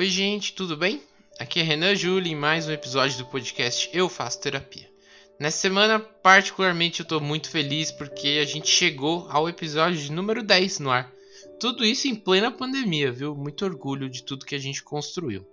[0.00, 1.02] Oi, gente, tudo bem?
[1.38, 4.90] Aqui é Renan Júlio em mais um episódio do podcast Eu Faço Terapia.
[5.38, 10.42] Nessa semana, particularmente, eu tô muito feliz porque a gente chegou ao episódio de número
[10.42, 11.12] 10 no ar.
[11.60, 13.36] Tudo isso em plena pandemia, viu?
[13.36, 15.46] Muito orgulho de tudo que a gente construiu.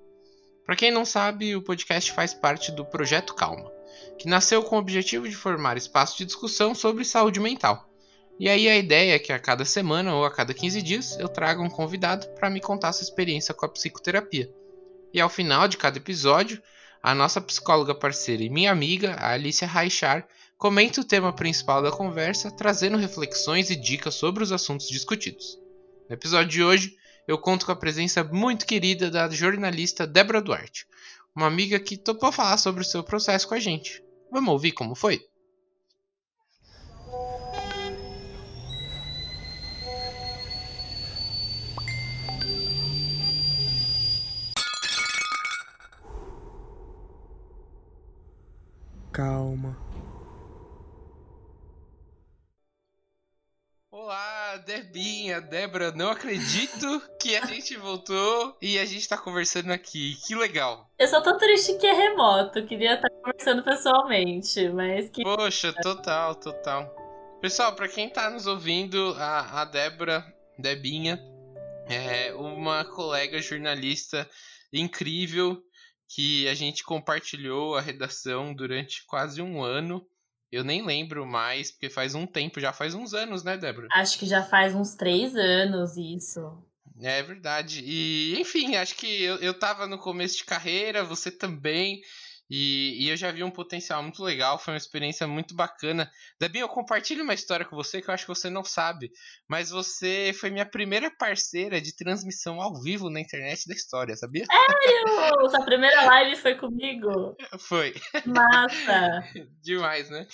[0.66, 3.70] Para quem não sabe, o podcast faz parte do Projeto Calma,
[4.18, 7.86] que nasceu com o objetivo de formar espaço de discussão sobre saúde mental.
[8.40, 11.28] E aí a ideia é que a cada semana ou a cada 15 dias eu
[11.28, 14.50] traga um convidado para me contar sua experiência com a psicoterapia.
[15.12, 16.62] E ao final de cada episódio,
[17.02, 21.92] a nossa psicóloga parceira e minha amiga, a Alicia Raichar, comenta o tema principal da
[21.92, 25.58] conversa, trazendo reflexões e dicas sobre os assuntos discutidos.
[26.08, 26.96] No episódio de hoje,
[27.28, 30.88] eu conto com a presença muito querida da jornalista Débora Duarte,
[31.36, 34.04] uma amiga que topou falar sobre o seu processo com a gente.
[34.32, 35.22] Vamos ouvir como foi?
[49.18, 49.76] Calma.
[53.90, 60.16] Olá, Debinha, Débora, não acredito que a gente voltou e a gente tá conversando aqui.
[60.24, 60.88] Que legal.
[61.00, 65.24] Eu só tô triste que é remoto, queria estar conversando pessoalmente, mas que.
[65.24, 66.96] Poxa, total, total.
[67.42, 70.24] Pessoal, para quem tá nos ouvindo, a, a Débora,
[70.60, 71.20] Debinha,
[71.90, 74.30] é uma colega jornalista
[74.72, 75.60] incrível
[76.08, 80.06] que a gente compartilhou a redação durante quase um ano.
[80.52, 83.88] Eu nem lembro mais, porque faz um tempo, já faz uns anos, né, Débora?
[83.92, 86.64] Acho que já faz uns três anos isso.
[87.02, 87.84] É verdade.
[87.86, 92.02] E, enfim, acho que eu, eu tava no começo de carreira, você também.
[92.50, 96.10] E, e, eu já vi um potencial muito legal, foi uma experiência muito bacana.
[96.40, 99.12] Debinha, eu compartilho uma história com você que eu acho que você não sabe,
[99.48, 104.46] mas você foi minha primeira parceira de transmissão ao vivo na internet da história, sabia?
[104.46, 105.50] Sério?
[105.50, 107.36] Sua primeira live foi comigo?
[107.60, 107.94] Foi.
[108.26, 109.24] Massa!
[109.62, 110.26] demais, né?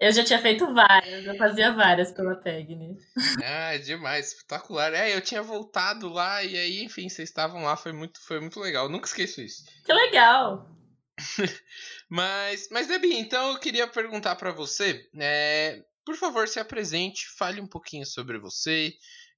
[0.00, 2.96] Eu já tinha feito várias, eu fazia várias pela Tegni.
[3.42, 4.94] Ah, demais, espetacular.
[4.94, 8.60] É, eu tinha voltado lá e aí, enfim, vocês estavam lá, foi muito, foi muito
[8.60, 8.84] legal.
[8.84, 9.64] Eu nunca esqueço isso.
[9.84, 10.77] Que legal!
[12.08, 17.60] mas, mas Debbie, então eu queria perguntar para você, é, por favor, se apresente, fale
[17.60, 18.92] um pouquinho sobre você,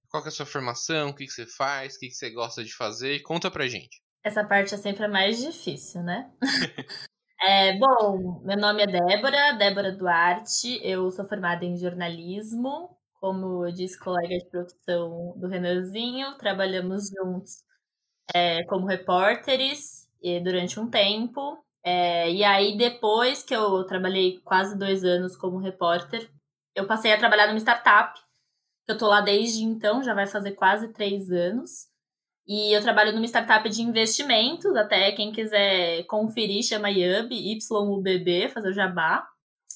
[0.09, 2.63] qual é a sua formação, o que, que você faz, o que, que você gosta
[2.63, 4.03] de fazer, conta pra gente.
[4.23, 6.31] Essa parte é sempre a mais difícil, né?
[7.43, 13.73] é, bom, meu nome é Débora, Débora Duarte, eu sou formada em jornalismo, como eu
[13.73, 17.65] disse, colega de profissão do Renanzinho, trabalhamos juntos
[18.35, 20.09] é, como repórteres
[20.43, 21.65] durante um tempo.
[21.83, 26.31] É, e aí, depois que eu trabalhei quase dois anos como repórter,
[26.75, 28.21] eu passei a trabalhar numa startup.
[28.87, 31.89] Eu tô lá desde então, já vai fazer quase três anos.
[32.47, 38.71] E eu trabalho numa startup de investimentos, até quem quiser conferir, chama YUB, YUBB, fazer
[38.71, 39.29] o jabá.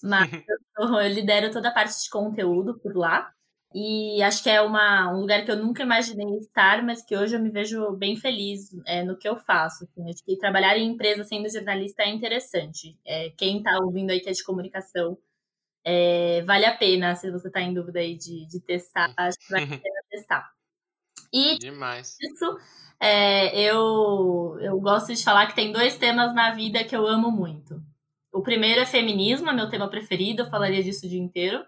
[0.03, 0.31] Mas
[0.79, 3.33] eu lidero toda a parte de conteúdo por lá.
[3.75, 7.35] E acho que é uma, um lugar que eu nunca imaginei estar, mas que hoje
[7.35, 9.83] eu me vejo bem feliz é, no que eu faço.
[9.83, 10.09] Assim.
[10.09, 12.97] Acho que trabalhar em empresa sendo jornalista é interessante.
[13.05, 15.19] É, quem está ouvindo aí que é de comunicação,
[15.85, 19.51] é, vale a pena, se você está em dúvida aí de, de testar, acho que
[19.51, 20.55] vale a pena testar.
[21.33, 22.17] E Demais.
[22.21, 22.59] isso,
[23.01, 27.29] é, eu, eu gosto de falar que tem dois temas na vida que eu amo
[27.29, 27.83] muito.
[28.33, 31.65] O primeiro é feminismo, é meu tema preferido, eu falaria disso o dia inteiro.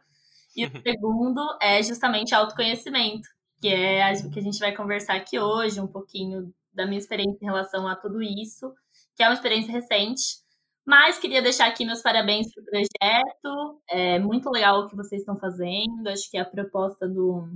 [0.57, 3.29] E o segundo é justamente autoconhecimento,
[3.61, 7.39] que é o que a gente vai conversar aqui hoje, um pouquinho da minha experiência
[7.43, 8.73] em relação a tudo isso,
[9.15, 10.45] que é uma experiência recente.
[10.87, 13.83] Mas queria deixar aqui meus parabéns para o projeto.
[13.91, 16.07] É muito legal o que vocês estão fazendo.
[16.09, 17.49] Acho que a proposta do,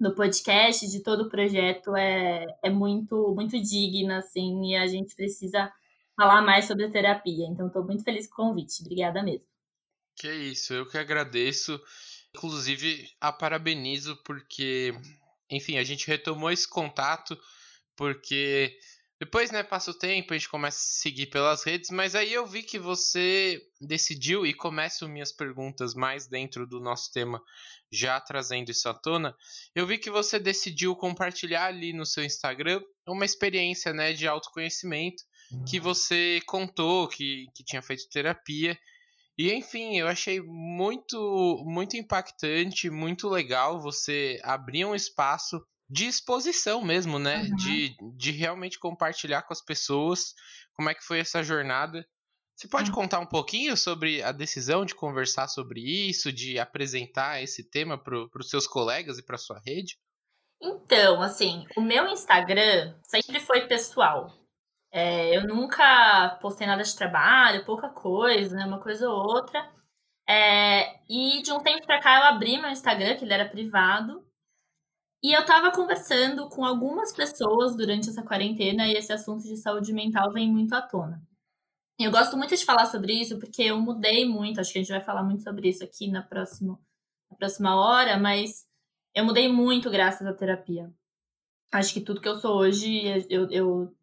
[0.00, 5.14] do podcast, de todo o projeto, é, é muito, muito digna, assim, e a gente
[5.14, 5.70] precisa
[6.16, 7.46] falar mais sobre a terapia.
[7.46, 8.82] Então, estou muito feliz com o convite.
[8.82, 9.46] Obrigada mesmo.
[10.16, 11.78] Que isso, eu que agradeço.
[12.34, 14.94] Inclusive, a parabenizo porque,
[15.50, 17.38] enfim, a gente retomou esse contato
[17.96, 18.78] porque
[19.18, 22.46] depois, né, passa o tempo, a gente começa a seguir pelas redes, mas aí eu
[22.46, 27.42] vi que você decidiu, e começo minhas perguntas mais dentro do nosso tema,
[27.90, 29.34] já trazendo isso à tona,
[29.74, 35.22] eu vi que você decidiu compartilhar ali no seu Instagram uma experiência, né, de autoconhecimento,
[35.66, 38.78] que você contou que, que tinha feito terapia,
[39.38, 46.82] e enfim, eu achei muito, muito impactante, muito legal você abrir um espaço de exposição
[46.82, 47.42] mesmo, né?
[47.42, 47.56] Uhum.
[47.56, 50.34] De, de realmente compartilhar com as pessoas
[50.74, 52.06] como é que foi essa jornada.
[52.56, 52.96] Você pode uhum.
[52.96, 58.16] contar um pouquinho sobre a decisão de conversar sobre isso, de apresentar esse tema para
[58.16, 59.98] os seus colegas e para sua rede?
[60.60, 64.32] Então, assim, o meu Instagram sempre foi pessoal.
[64.96, 68.64] É, eu nunca postei nada de trabalho, pouca coisa, né?
[68.64, 69.70] Uma coisa ou outra.
[70.26, 74.26] É, e de um tempo pra cá eu abri meu Instagram, que ele era privado.
[75.22, 79.92] E eu tava conversando com algumas pessoas durante essa quarentena e esse assunto de saúde
[79.92, 81.22] mental vem muito à tona.
[81.98, 84.92] Eu gosto muito de falar sobre isso porque eu mudei muito, acho que a gente
[84.92, 86.80] vai falar muito sobre isso aqui na próxima,
[87.30, 88.66] na próxima hora, mas
[89.14, 90.90] eu mudei muito graças à terapia.
[91.72, 93.95] Acho que tudo que eu sou hoje, eu, eu,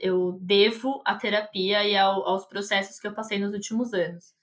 [0.00, 4.34] eu devo à terapia e ao, aos processos que eu passei nos últimos anos.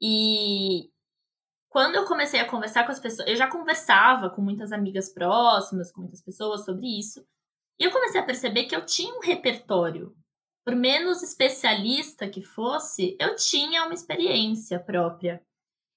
[0.00, 0.90] E
[1.68, 5.92] quando eu comecei a conversar com as pessoas, eu já conversava com muitas amigas próximas,
[5.92, 7.24] com muitas pessoas sobre isso,
[7.78, 10.14] e eu comecei a perceber que eu tinha um repertório.
[10.64, 15.42] Por menos especialista que fosse, eu tinha uma experiência própria.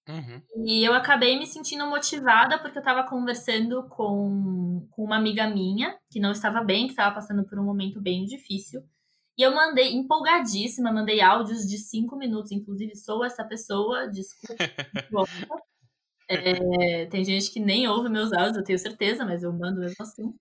[0.07, 0.41] Uhum.
[0.65, 5.97] E eu acabei me sentindo motivada porque eu estava conversando com, com uma amiga minha
[6.09, 8.81] que não estava bem, que estava passando por um momento bem difícil.
[9.37, 14.55] E eu mandei, empolgadíssima, mandei áudios de cinco minutos, inclusive sou essa pessoa, desculpa.
[16.29, 19.95] é, tem gente que nem ouve meus áudios, eu tenho certeza, mas eu mando mesmo
[20.01, 20.35] assim.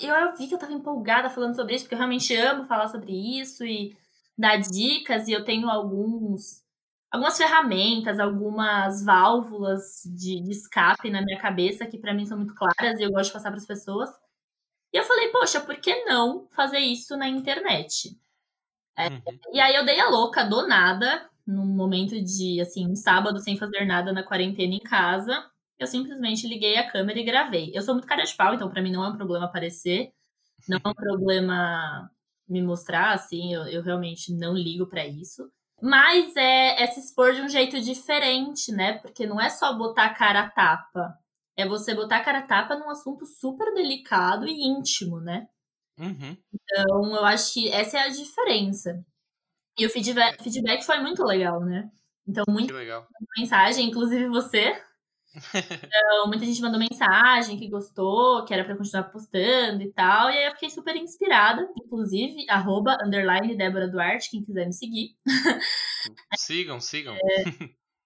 [0.00, 2.88] E eu vi que eu estava empolgada falando sobre isso, porque eu realmente amo falar
[2.88, 3.96] sobre isso e
[4.36, 6.61] dar dicas, e eu tenho alguns
[7.12, 12.54] algumas ferramentas, algumas válvulas de, de escape na minha cabeça que para mim são muito
[12.54, 14.10] claras e eu gosto de passar para as pessoas.
[14.92, 18.18] E eu falei, poxa, por que não fazer isso na internet?
[18.96, 19.22] É, uhum.
[19.52, 23.56] E aí eu dei a louca do nada, num momento de, assim, um sábado sem
[23.58, 25.50] fazer nada na quarentena em casa.
[25.78, 27.72] Eu simplesmente liguei a câmera e gravei.
[27.74, 30.12] Eu sou muito cara de pau, então para mim não é um problema aparecer,
[30.68, 32.10] não é um problema
[32.48, 35.50] me mostrar, assim, eu, eu realmente não ligo para isso.
[35.82, 38.98] Mas é, é se expor de um jeito diferente, né?
[38.98, 41.12] Porque não é só botar a cara a tapa.
[41.56, 45.48] É você botar a cara a tapa num assunto super delicado e íntimo, né?
[45.98, 46.36] Uhum.
[46.54, 49.04] Então, eu acho que essa é a diferença.
[49.76, 51.90] E o feedback, feedback foi muito legal, né?
[52.28, 52.72] Então, muito
[53.36, 54.80] mensagem, inclusive você,
[55.54, 60.30] então, muita gente mandou mensagem que gostou, que era para continuar postando e tal.
[60.30, 65.16] E aí eu fiquei super inspirada, inclusive, arroba, underline Débora Duarte, quem quiser me seguir.
[66.36, 67.14] Sigam, sigam.
[67.14, 67.44] É,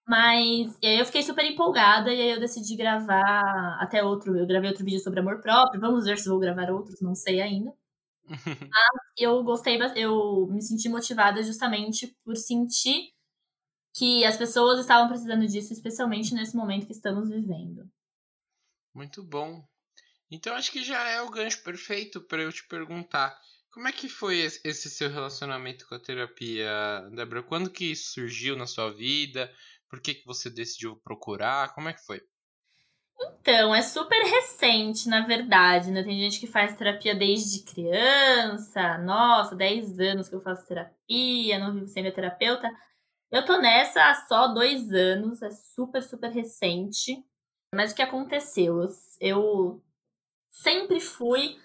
[0.07, 4.37] mas e aí eu fiquei super empolgada e aí eu decidi gravar até outro.
[4.37, 5.81] Eu gravei outro vídeo sobre amor próprio.
[5.81, 7.73] Vamos ver se vou gravar outros, não sei ainda.
[8.71, 13.16] Mas eu gostei, eu me senti motivada justamente por sentir
[13.97, 17.91] que as pessoas estavam precisando disso, especialmente nesse momento que estamos vivendo.
[18.95, 19.65] Muito bom.
[20.31, 23.39] Então acho que já é o gancho perfeito para eu te perguntar.
[23.71, 27.43] Como é que foi esse seu relacionamento com a terapia, Débora?
[27.43, 29.51] Quando que isso surgiu na sua vida?
[29.89, 31.75] Por que, que você decidiu procurar?
[31.75, 32.21] Como é que foi?
[33.19, 36.03] Então, é super recente, na verdade, né?
[36.03, 38.99] Tem gente que faz terapia desde criança.
[38.99, 42.71] Nossa, 10 anos que eu faço terapia, não vivo sem minha terapeuta.
[43.31, 47.25] Eu tô nessa há só dois anos, é super, super recente.
[47.75, 48.81] Mas o que aconteceu?
[48.81, 48.89] Eu,
[49.21, 49.83] eu
[50.51, 51.59] sempre fui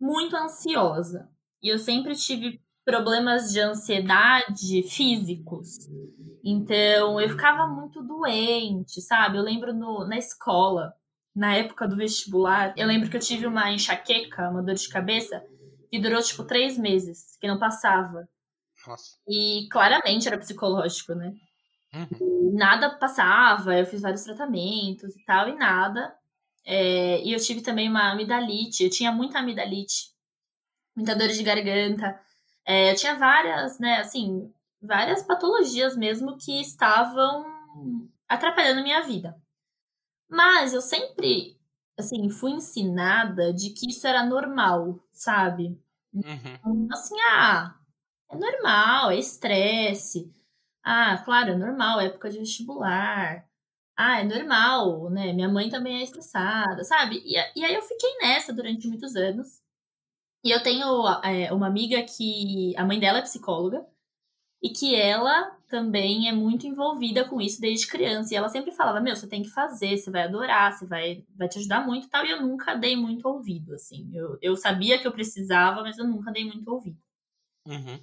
[0.00, 1.30] muito ansiosa.
[1.62, 5.76] E eu sempre tive problemas de ansiedade físicos.
[6.44, 9.38] Então, eu ficava muito doente, sabe?
[9.38, 10.94] Eu lembro no, na escola,
[11.34, 15.44] na época do vestibular, eu lembro que eu tive uma enxaqueca, uma dor de cabeça,
[15.90, 18.28] que durou tipo três meses, que não passava.
[18.86, 19.16] Nossa.
[19.28, 21.34] E claramente era psicológico, né?
[21.94, 22.52] Uhum.
[22.54, 26.14] Nada passava, eu fiz vários tratamentos e tal, e nada.
[26.64, 30.10] É, e eu tive também uma amidalite, eu tinha muita amidalite,
[30.94, 32.20] muita dor de garganta.
[32.64, 34.52] É, eu tinha várias, né, assim,
[34.82, 37.46] várias patologias mesmo que estavam
[38.28, 39.36] atrapalhando minha vida.
[40.28, 41.56] Mas eu sempre,
[41.96, 45.80] assim, fui ensinada de que isso era normal, sabe?
[46.12, 46.88] Uhum.
[46.90, 47.76] Assim, ah,
[48.30, 50.32] é normal, é estresse.
[50.82, 53.46] Ah, claro, é normal, época de vestibular.
[53.96, 55.32] Ah, é normal, né?
[55.32, 57.22] Minha mãe também é estressada, sabe?
[57.24, 59.62] E, e aí eu fiquei nessa durante muitos anos.
[60.44, 60.86] E eu tenho
[61.24, 63.86] é, uma amiga que a mãe dela é psicóloga
[64.62, 68.34] e que ela também é muito envolvida com isso desde criança.
[68.34, 71.48] E ela sempre falava: Meu, você tem que fazer, você vai adorar, você vai, vai
[71.48, 72.24] te ajudar muito e tal.
[72.24, 74.10] E eu nunca dei muito ouvido, assim.
[74.14, 76.98] Eu, eu sabia que eu precisava, mas eu nunca dei muito ouvido.
[77.66, 78.00] Uhum.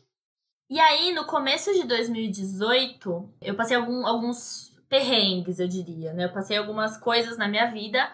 [0.74, 6.26] E aí, no começo de 2018, eu passei algum, alguns perrengues, eu diria, né?
[6.26, 8.12] Eu passei algumas coisas na minha vida.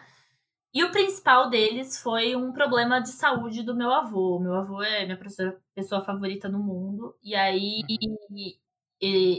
[0.73, 4.39] E o principal deles foi um problema de saúde do meu avô.
[4.41, 5.17] Meu avô é minha
[5.73, 7.15] pessoa favorita no mundo.
[7.23, 7.81] E aí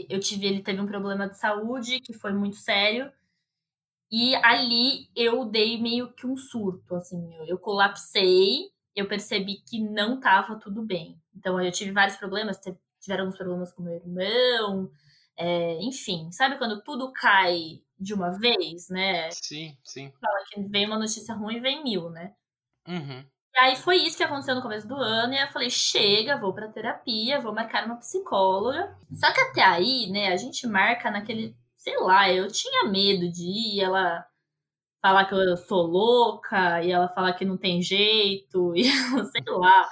[0.09, 3.11] eu tive, ele teve um problema de saúde que foi muito sério.
[4.11, 9.79] E ali eu dei meio que um surto, assim, eu, eu colapsei, eu percebi que
[9.79, 11.21] não estava tudo bem.
[11.35, 12.57] Então eu tive vários problemas,
[13.01, 14.91] tiveram alguns problemas com meu irmão,
[15.37, 19.29] é, enfim, sabe quando tudo cai de uma vez, né?
[19.31, 20.11] Sim, sim.
[20.19, 22.33] Fala que vem uma notícia ruim e vem mil, né?
[22.87, 23.25] Uhum.
[23.53, 26.53] E aí foi isso que aconteceu no começo do ano, e eu falei, chega, vou
[26.53, 28.97] pra terapia, vou marcar uma psicóloga.
[29.13, 33.43] Só que até aí, né, a gente marca naquele sei lá, eu tinha medo de
[33.43, 34.25] ir, ela
[35.01, 39.89] falar que eu sou louca, e ela falar que não tem jeito, e sei lá.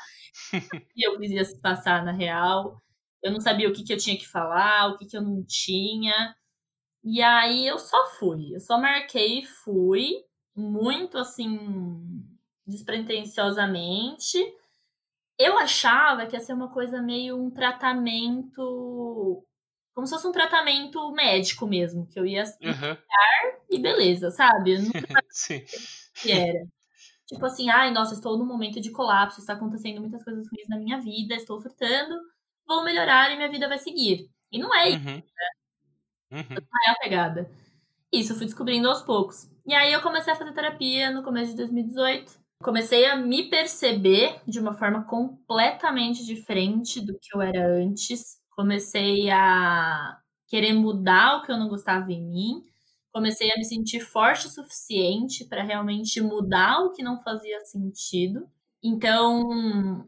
[0.96, 2.80] e eu queria se passar na real.
[3.22, 5.44] Eu não sabia o que, que eu tinha que falar, o que, que eu não
[5.44, 6.36] tinha.
[7.04, 8.56] E aí eu só fui.
[8.56, 10.24] Eu só marquei e fui.
[10.56, 11.58] Muito assim,
[12.66, 14.38] despretensiosamente.
[15.38, 19.46] Eu achava que ia ser uma coisa meio um tratamento
[20.00, 22.98] como se fosse um tratamento médico mesmo, que eu ia uhum.
[23.70, 24.76] e beleza, sabe?
[24.76, 24.94] Eu nunca
[25.30, 25.62] Sim.
[26.22, 26.66] que era.
[27.28, 30.78] Tipo assim, ai, nossa, estou num momento de colapso, está acontecendo muitas coisas ruins na
[30.78, 32.16] minha vida, estou surtando,
[32.70, 34.30] vou melhorar e minha vida vai seguir.
[34.52, 35.16] E não é isso, uhum.
[35.16, 35.22] né?
[36.32, 36.56] Uhum.
[36.56, 37.52] Não é a pegada.
[38.14, 39.50] Isso, eu fui descobrindo aos poucos.
[39.66, 42.40] E aí eu comecei a fazer terapia no começo de 2018.
[42.64, 49.30] Comecei a me perceber de uma forma completamente diferente do que eu era antes comecei
[49.30, 52.62] a querer mudar o que eu não gostava em mim,
[53.10, 58.50] comecei a me sentir forte o suficiente para realmente mudar o que não fazia sentido.
[58.84, 60.06] Então,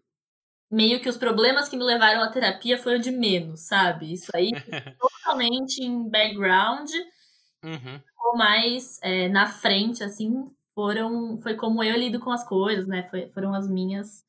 [0.71, 4.13] meio que os problemas que me levaram à terapia foram de menos, sabe?
[4.13, 4.51] Isso aí
[4.97, 6.89] totalmente em background,
[7.63, 8.01] uhum.
[8.23, 13.03] ou mais é, na frente, assim, foram foi como eu lido com as coisas, né?
[13.09, 14.23] Foi, foram as minhas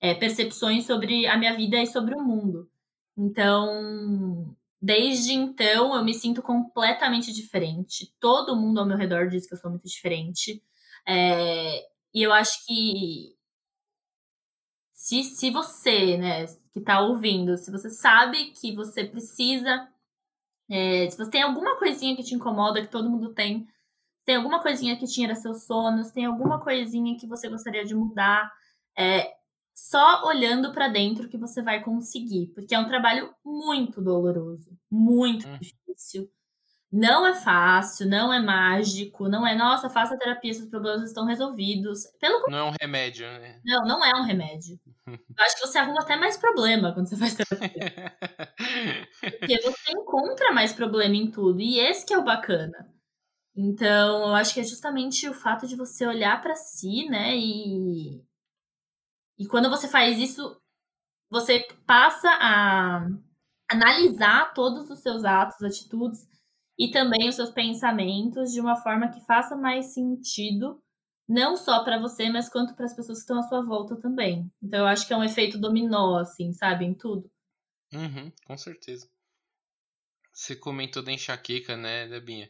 [0.00, 2.68] é, percepções sobre a minha vida e sobre o mundo.
[3.16, 8.14] Então, desde então, eu me sinto completamente diferente.
[8.20, 10.62] Todo mundo ao meu redor diz que eu sou muito diferente.
[11.06, 13.37] É, e eu acho que
[15.08, 19.88] se, se você, né, que tá ouvindo, se você sabe que você precisa,
[20.70, 23.66] é, se você tem alguma coisinha que te incomoda, que todo mundo tem,
[24.26, 28.52] tem alguma coisinha que tira seus sonos, tem alguma coisinha que você gostaria de mudar,
[28.98, 29.34] é,
[29.74, 35.48] só olhando para dentro que você vai conseguir, porque é um trabalho muito doloroso, muito
[35.48, 35.58] hum.
[35.58, 36.30] difícil.
[36.90, 42.06] Não é fácil, não é mágico, não é, nossa, faça terapia, seus problemas estão resolvidos.
[42.18, 43.60] Pelo Não é um remédio, né?
[43.62, 44.80] Não, não é um remédio.
[45.06, 48.16] Eu acho que você arruma até mais problema quando você faz terapia.
[49.38, 52.90] porque você encontra mais problema em tudo, e esse que é o bacana.
[53.54, 58.24] Então, eu acho que é justamente o fato de você olhar para si, né, e,
[59.38, 60.58] e quando você faz isso,
[61.28, 63.06] você passa a
[63.70, 66.26] analisar todos os seus atos, atitudes
[66.78, 70.82] e também os seus pensamentos de uma forma que faça mais sentido,
[71.28, 74.50] não só para você, mas quanto para as pessoas que estão à sua volta também.
[74.62, 77.30] Então eu acho que é um efeito dominó, assim, sabe, em tudo.
[77.92, 79.08] Uhum, com certeza.
[80.32, 82.48] Você comentou da enxaqueca, né, Debinha?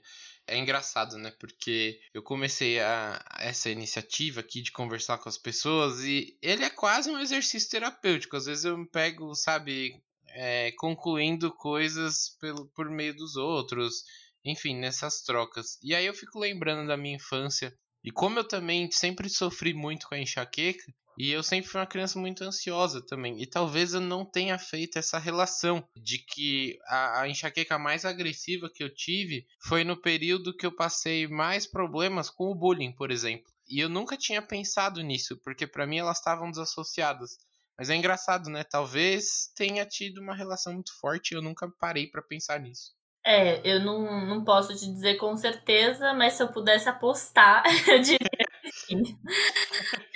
[0.49, 1.31] é engraçado, né?
[1.39, 6.71] Porque eu comecei a, essa iniciativa aqui de conversar com as pessoas e ele é
[6.71, 8.35] quase um exercício terapêutico.
[8.35, 14.05] Às vezes eu me pego, sabe, é, concluindo coisas pelo, por meio dos outros,
[14.45, 15.79] enfim, nessas trocas.
[15.83, 17.77] E aí eu fico lembrando da minha infância.
[18.03, 20.85] E como eu também sempre sofri muito com a enxaqueca,
[21.19, 23.43] e eu sempre fui uma criança muito ansiosa também.
[23.43, 28.71] E talvez eu não tenha feito essa relação de que a, a, enxaqueca mais agressiva
[28.73, 33.11] que eu tive foi no período que eu passei mais problemas com o bullying, por
[33.11, 33.53] exemplo.
[33.69, 37.37] E eu nunca tinha pensado nisso, porque para mim elas estavam desassociadas.
[37.79, 38.65] Mas é engraçado, né?
[38.65, 42.93] Talvez tenha tido uma relação muito forte e eu nunca parei para pensar nisso.
[43.25, 48.01] É, eu não, não posso te dizer com certeza, mas se eu pudesse apostar, eu
[48.01, 49.03] diria que sim.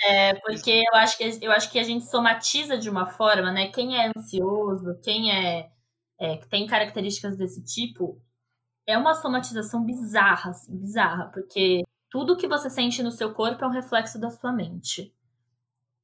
[0.05, 3.71] É, porque eu acho, que, eu acho que a gente somatiza de uma forma, né?
[3.71, 5.71] Quem é ansioso, quem é,
[6.19, 8.21] é tem características desse tipo,
[8.85, 13.67] é uma somatização bizarra, assim, bizarra, porque tudo que você sente no seu corpo é
[13.67, 15.13] um reflexo da sua mente.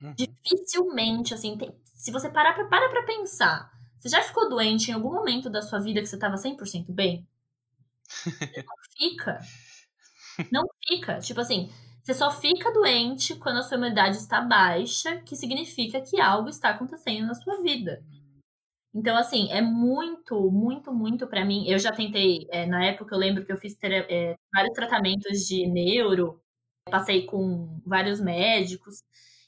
[0.02, 0.14] Uhum.
[0.16, 4.94] Dificilmente, assim, tem, se você parar pra, para pra pensar, você já ficou doente em
[4.94, 7.28] algum momento da sua vida que você tava 100% bem?
[8.26, 9.40] não fica.
[10.52, 11.20] Não fica.
[11.20, 11.70] Tipo assim,
[12.04, 16.70] você só fica doente quando a sua imunidade está baixa, que significa que algo está
[16.70, 18.04] acontecendo na sua vida.
[18.94, 21.68] Então, assim, é muito, muito, muito para mim.
[21.68, 25.68] Eu já tentei, é, na época eu lembro que eu fiz é, vários tratamentos de
[25.68, 26.42] neuro,
[26.90, 29.04] passei com vários médicos.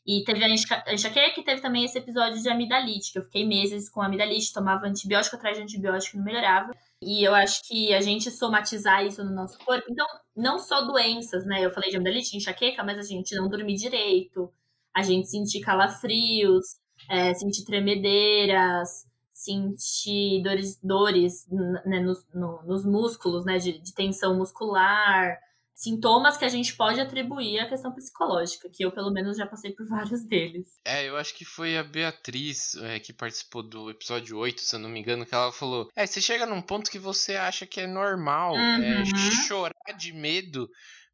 [0.05, 3.87] E teve a enxaqueca e teve também esse episódio de amidalite, que eu fiquei meses
[3.87, 6.71] com amidalite, tomava antibiótico atrás de antibiótico e não melhorava.
[7.01, 10.05] E eu acho que a gente somatizar isso no nosso corpo, então,
[10.35, 11.63] não só doenças, né?
[11.63, 14.51] Eu falei de amidalite, enxaqueca, mas a gente não dormir direito,
[14.93, 16.77] a gente sentir calafrios,
[17.09, 21.47] é, sentir tremedeiras, sentir dores, dores
[21.85, 23.57] né, nos, no, nos músculos, né?
[23.57, 25.37] De, de tensão muscular,
[25.73, 29.71] sintomas que a gente pode atribuir à questão psicológica, que eu, pelo menos, já passei
[29.73, 30.79] por vários deles.
[30.85, 34.79] É, eu acho que foi a Beatriz é, que participou do episódio 8, se eu
[34.79, 37.81] não me engano, que ela falou: É, você chega num ponto que você acha que
[37.81, 39.01] é normal é, uhum.
[39.01, 39.05] é,
[39.47, 40.69] chorar de medo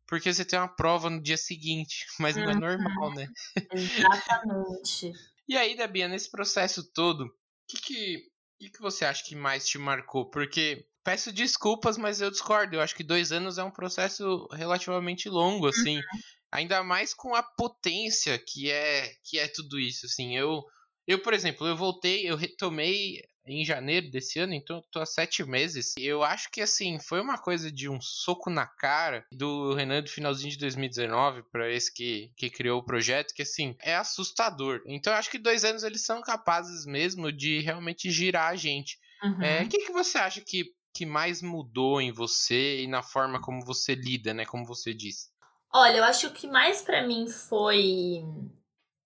[0.07, 2.43] porque você tem uma prova no dia seguinte, mas uhum.
[2.43, 2.83] não é uhum.
[2.83, 3.27] normal, né?
[3.73, 5.11] Exatamente.
[5.47, 7.31] e aí, Debia, nesse processo todo, o
[7.67, 10.29] que, que, que, que você acha que mais te marcou?
[10.29, 12.75] Porque peço desculpas, mas eu discordo.
[12.75, 15.95] Eu acho que dois anos é um processo relativamente longo, assim.
[15.95, 16.03] Uhum.
[16.51, 20.37] Ainda mais com a potência que é que é tudo isso, assim.
[20.37, 20.61] Eu,
[21.07, 25.45] eu por exemplo, eu voltei, eu retomei em janeiro desse ano, então tô há sete
[25.45, 25.93] meses.
[25.97, 30.09] Eu acho que assim, foi uma coisa de um soco na cara do Renan do
[30.09, 34.81] finalzinho de 2019 para esse que, que criou o projeto, que assim, é assustador.
[34.85, 38.97] Então eu acho que dois anos eles são capazes mesmo de realmente girar a gente.
[39.23, 39.41] Uhum.
[39.41, 40.65] É, o que, que você acha que
[40.97, 44.45] que mais mudou em você e na forma como você lida, né?
[44.45, 45.29] Como você disse.
[45.71, 48.23] Olha, eu acho que mais para mim foi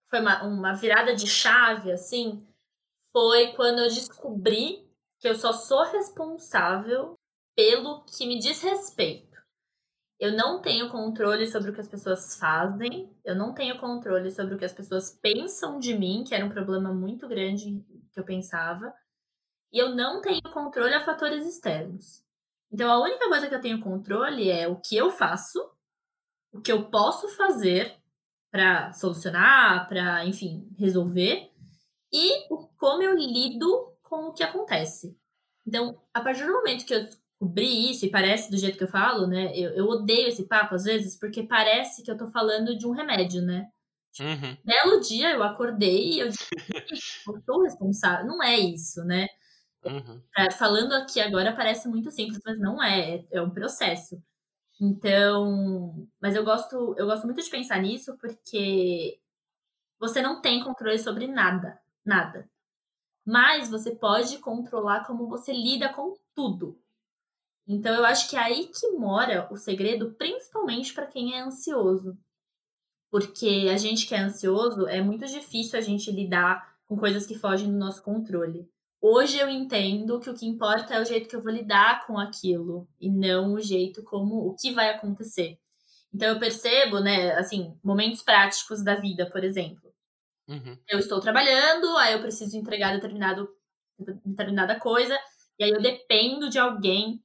[0.10, 2.46] foi uma, uma virada de chave, assim,
[3.12, 7.16] foi quando eu descobri que eu só sou responsável
[7.56, 9.38] pelo que me diz respeito.
[10.20, 14.56] Eu não tenho controle sobre o que as pessoas fazem, eu não tenho controle sobre
[14.56, 17.84] o que as pessoas pensam de mim, que era um problema muito grande
[18.14, 18.94] que eu pensava
[19.72, 22.24] e eu não tenho controle a fatores externos.
[22.72, 25.60] Então, a única coisa que eu tenho controle é o que eu faço,
[26.52, 27.98] o que eu posso fazer
[28.50, 31.52] para solucionar, para, enfim, resolver,
[32.12, 32.48] e
[32.78, 35.18] como eu lido com o que acontece.
[35.66, 38.90] Então, a partir do momento que eu descobri isso, e parece do jeito que eu
[38.90, 39.56] falo, né?
[39.58, 42.92] Eu, eu odeio esse papo às vezes, porque parece que eu tô falando de um
[42.92, 43.70] remédio, né?
[44.12, 44.58] Tipo, uhum.
[44.66, 46.50] Belo dia eu acordei e eu disse,
[47.28, 48.26] eu sou responsável.
[48.26, 49.28] Não é isso, né?
[49.84, 50.22] Uhum.
[50.58, 54.22] falando aqui agora parece muito simples, mas não é, é, é um processo.
[54.80, 59.20] Então, mas eu gosto, eu gosto muito de pensar nisso porque
[60.00, 62.50] você não tem controle sobre nada, nada.
[63.24, 66.80] Mas você pode controlar como você lida com tudo.
[67.68, 72.18] Então eu acho que é aí que mora o segredo, principalmente para quem é ansioso.
[73.12, 77.38] Porque a gente que é ansioso é muito difícil a gente lidar com coisas que
[77.38, 78.68] fogem do nosso controle.
[79.02, 82.20] Hoje eu entendo que o que importa é o jeito que eu vou lidar com
[82.20, 85.58] aquilo e não o jeito como o que vai acontecer.
[86.14, 89.92] Então eu percebo, né, assim, momentos práticos da vida, por exemplo.
[90.48, 90.78] Uhum.
[90.88, 93.50] Eu estou trabalhando, aí eu preciso entregar determinado,
[94.24, 95.18] determinada coisa,
[95.58, 97.24] e aí eu dependo de alguém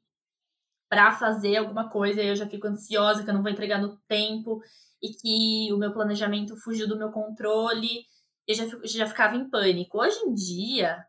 [0.88, 3.98] para fazer alguma coisa, e eu já fico ansiosa que eu não vou entregar no
[4.08, 4.62] tempo
[5.02, 8.06] e que o meu planejamento fugiu do meu controle.
[8.46, 9.98] Eu já, já ficava em pânico.
[9.98, 11.04] Hoje em dia,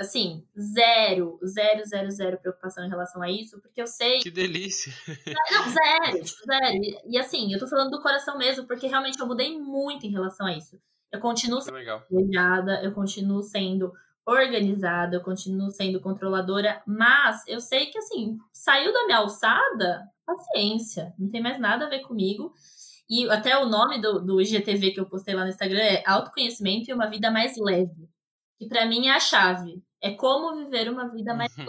[0.00, 4.20] assim, zero, zero, zero, zero preocupação em relação a isso, porque eu sei.
[4.20, 4.92] Que delícia!
[5.52, 6.76] Não, zero, tipo, zero.
[6.76, 10.10] E, e, assim, eu tô falando do coração mesmo, porque realmente eu mudei muito em
[10.10, 10.80] relação a isso.
[11.12, 11.74] Eu continuo sendo
[12.08, 13.92] planejada, eu continuo sendo
[14.24, 21.12] organizada, eu continuo sendo controladora, mas eu sei que, assim, saiu da minha alçada, paciência,
[21.18, 22.52] não tem mais nada a ver comigo.
[23.08, 26.88] E até o nome do, do IGTV que eu postei lá no Instagram é Autoconhecimento
[26.88, 28.08] e uma Vida Mais Leve.
[28.56, 29.82] Que para mim é a chave.
[30.02, 31.66] É como viver uma vida mais uhum.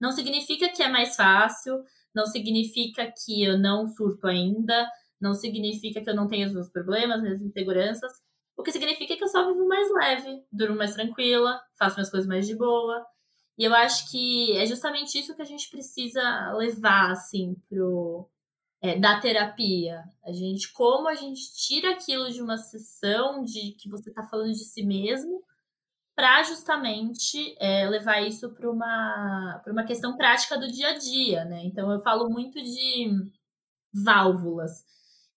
[0.00, 1.82] Não significa que é mais fácil,
[2.14, 6.70] não significa que eu não surto ainda, não significa que eu não tenho os meus
[6.70, 8.12] problemas, minhas inseguranças.
[8.56, 12.28] O que significa que eu só vivo mais leve, durmo mais tranquila, faço minhas coisas
[12.28, 13.06] mais de boa.
[13.58, 18.28] E eu acho que é justamente isso que a gente precisa levar, assim, pro,
[18.82, 20.04] é, da terapia.
[20.24, 24.52] A gente, como a gente tira aquilo de uma sessão de que você está falando
[24.52, 25.42] de si mesmo
[26.16, 31.62] para justamente é, levar isso para uma, uma questão prática do dia a dia, né?
[31.64, 33.30] Então, eu falo muito de
[33.92, 34.82] válvulas.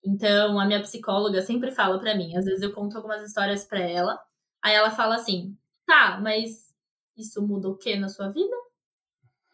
[0.03, 3.81] Então, a minha psicóloga sempre fala para mim, às vezes eu conto algumas histórias para
[3.81, 4.17] ela,
[4.63, 6.73] aí ela fala assim: tá, mas
[7.17, 8.55] isso muda o que na sua vida?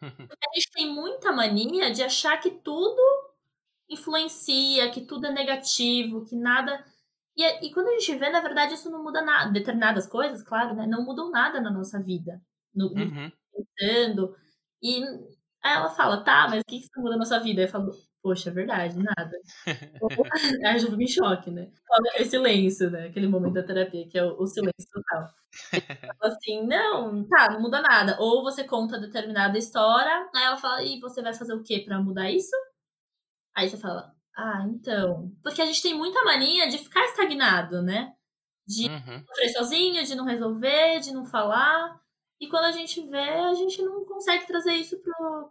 [0.00, 3.02] A gente tem muita mania de achar que tudo
[3.88, 6.84] influencia, que tudo é negativo, que nada
[7.36, 9.52] e, e quando a gente vê, na verdade, isso não muda nada.
[9.52, 10.86] Determinadas coisas, claro, né?
[10.86, 12.40] Não mudam nada na nossa vida.
[12.74, 13.30] No, uhum.
[13.52, 14.34] Pensando.
[14.82, 15.02] E
[15.62, 17.62] aí ela fala, tá, mas o que isso muda na sua vida?
[17.62, 17.90] Eu falo,
[18.22, 19.38] poxa, é verdade, nada.
[20.66, 21.70] Aí eu fico em choque, né?
[21.86, 23.06] Fala aquele silêncio, né?
[23.06, 25.28] Aquele momento da terapia, que é o, o silêncio total.
[26.18, 28.16] Fala assim, não, tá, não muda nada.
[28.18, 32.00] Ou você conta determinada história, aí ela fala, e você vai fazer o que para
[32.00, 32.56] mudar isso?
[33.54, 35.32] Aí você fala, ah, então.
[35.42, 38.12] Porque a gente tem muita mania de ficar estagnado, né?
[38.66, 39.24] De uhum.
[39.26, 41.98] sofrer sozinho, de não resolver, de não falar.
[42.38, 45.50] E quando a gente vê, a gente não consegue trazer isso pro,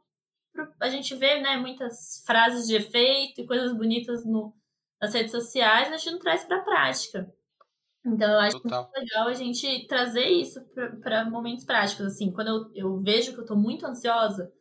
[0.54, 0.72] pro.
[0.80, 4.54] a gente vê, né, muitas frases de efeito e coisas bonitas no,
[5.02, 7.34] nas redes sociais, a gente não traz pra prática.
[8.06, 8.84] Então, eu acho Total.
[8.84, 10.64] muito legal a gente trazer isso
[11.02, 12.06] para momentos práticos.
[12.06, 14.54] Assim, quando eu, eu vejo que eu tô muito ansiosa,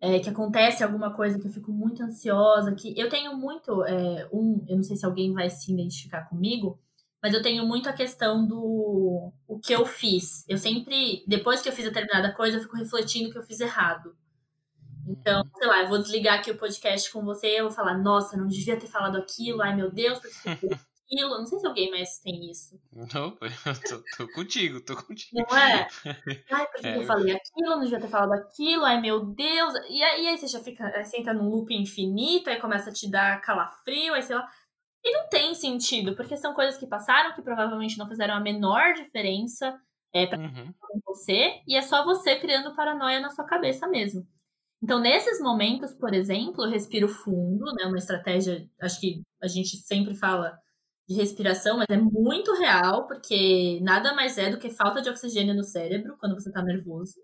[0.00, 4.28] é, que acontece alguma coisa que eu fico muito ansiosa, que eu tenho muito é,
[4.32, 6.78] um, eu não sei se alguém vai se identificar comigo,
[7.22, 10.44] mas eu tenho muito a questão do o que eu fiz.
[10.46, 14.14] Eu sempre, depois que eu fiz determinada coisa, eu fico refletindo que eu fiz errado.
[15.06, 15.50] Então, uhum.
[15.56, 18.46] sei lá, eu vou desligar aqui o podcast com você eu vou falar, nossa, não
[18.46, 20.40] devia ter falado aquilo, ai meu Deus, porque
[21.04, 21.38] aquilo.
[21.38, 22.80] Não sei se alguém mais tem isso.
[22.92, 25.30] Não, eu tô, tô contigo, tô contigo.
[25.48, 25.86] Não é?
[26.50, 26.96] Ai, porque é.
[26.96, 29.74] eu falei aquilo, não devia ter falado aquilo, ai meu Deus.
[29.88, 33.10] E aí, aí você já fica, você entra num loop infinito, aí começa a te
[33.10, 34.48] dar calafrio, aí sei lá.
[35.04, 38.94] E não tem sentido, porque são coisas que passaram que provavelmente não fizeram a menor
[38.94, 39.78] diferença
[40.14, 40.72] é, pra uhum.
[41.04, 44.26] você, e é só você criando paranoia na sua cabeça mesmo.
[44.82, 47.84] Então, nesses momentos, por exemplo, eu respiro fundo, né?
[47.84, 50.58] Uma estratégia, acho que a gente sempre fala
[51.08, 55.54] de respiração, mas é muito real, porque nada mais é do que falta de oxigênio
[55.54, 57.14] no cérebro quando você está nervoso.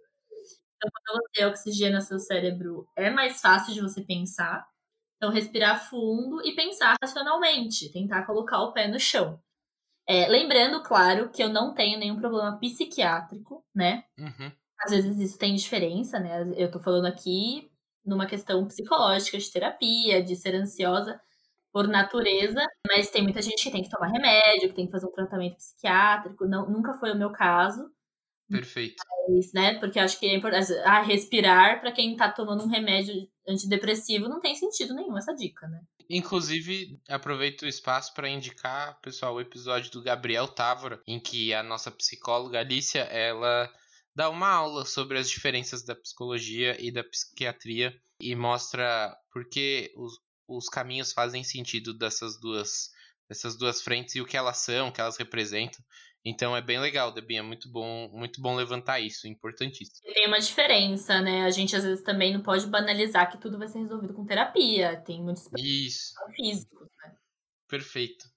[0.77, 4.67] Então, quando você oxigena seu cérebro, é mais fácil de você pensar.
[5.17, 9.41] Então, respirar fundo e pensar racionalmente, tentar colocar o pé no chão.
[10.09, 14.05] É, lembrando, claro, que eu não tenho nenhum problema psiquiátrico, né?
[14.19, 14.51] Uhum.
[14.81, 16.51] Às vezes isso tem diferença, né?
[16.57, 17.71] Eu tô falando aqui
[18.05, 21.21] numa questão psicológica, de terapia, de ser ansiosa
[21.73, 25.07] por natureza, mas tem muita gente que tem que tomar remédio, que tem que fazer
[25.07, 26.47] um tratamento psiquiátrico.
[26.47, 27.91] Não, nunca foi o meu caso.
[28.49, 29.03] Perfeito.
[29.29, 30.73] Mas, né, porque acho que é importante.
[30.85, 33.15] Ah, respirar para quem tá tomando um remédio
[33.47, 35.81] antidepressivo não tem sentido nenhum essa dica, né?
[36.09, 41.63] Inclusive, aproveito o espaço para indicar, pessoal, o episódio do Gabriel Távora, em que a
[41.63, 43.71] nossa psicóloga Alicia, ela
[44.15, 49.93] dá uma aula sobre as diferenças da psicologia e da psiquiatria e mostra por que
[49.97, 50.15] os,
[50.57, 52.91] os caminhos fazem sentido dessas duas
[53.29, 55.81] dessas duas frentes e o que elas são, o que elas representam.
[56.25, 60.13] Então é bem legal, Debinha, é muito bom, muito bom levantar isso, importantíssimo.
[60.13, 61.45] Tem uma diferença, né?
[61.45, 65.01] A gente às vezes também não pode banalizar que tudo vai ser resolvido com terapia.
[65.01, 66.13] Tem muitos isso.
[66.35, 67.15] físicos, né?
[67.69, 68.29] Perfeito.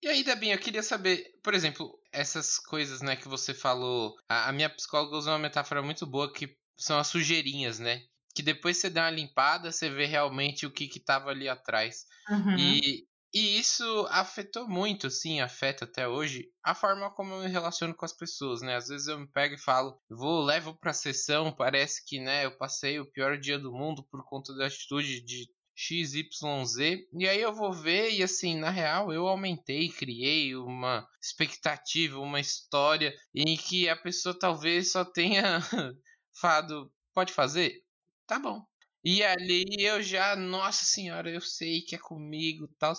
[0.00, 4.16] E aí, Debinha, eu queria saber, por exemplo, essas coisas, né, que você falou.
[4.28, 8.02] A, a minha psicóloga usou uma metáfora muito boa que são as sujeirinhas, né?
[8.34, 12.04] Que depois você dá uma limpada, você vê realmente o que estava ali atrás.
[12.30, 12.56] Uhum.
[12.56, 17.94] E, e isso afetou muito, sim, afeta até hoje, a forma como eu me relaciono
[17.94, 18.76] com as pessoas, né?
[18.76, 22.56] Às vezes eu me pego e falo, vou, levo pra sessão, parece que, né, eu
[22.56, 27.54] passei o pior dia do mundo por conta da atitude de XYZ, e aí eu
[27.54, 33.88] vou ver e assim, na real, eu aumentei, criei uma expectativa, uma história em que
[33.88, 35.60] a pessoa talvez só tenha
[36.40, 37.80] falado, pode fazer?
[38.28, 38.62] Tá bom.
[39.02, 42.92] E ali eu já, nossa senhora, eu sei que é comigo e tal.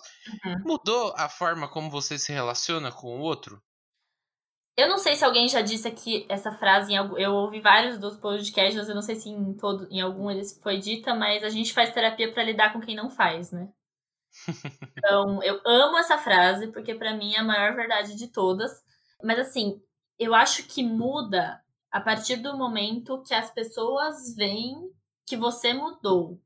[0.46, 0.56] Uhum.
[0.66, 3.62] Mudou a forma como você se relaciona com o outro?
[4.76, 8.00] Eu não sei se alguém já disse aqui essa frase, em algum, eu ouvi vários
[8.00, 11.50] dos podcasts, eu não sei se em, todo, em algum eles foi dita, mas a
[11.50, 13.70] gente faz terapia para lidar com quem não faz, né?
[14.98, 18.72] então, eu amo essa frase, porque para mim é a maior verdade de todas.
[19.22, 19.82] Mas assim,
[20.18, 21.62] eu acho que muda
[21.92, 24.90] a partir do momento que as pessoas veem
[25.30, 26.42] que você mudou.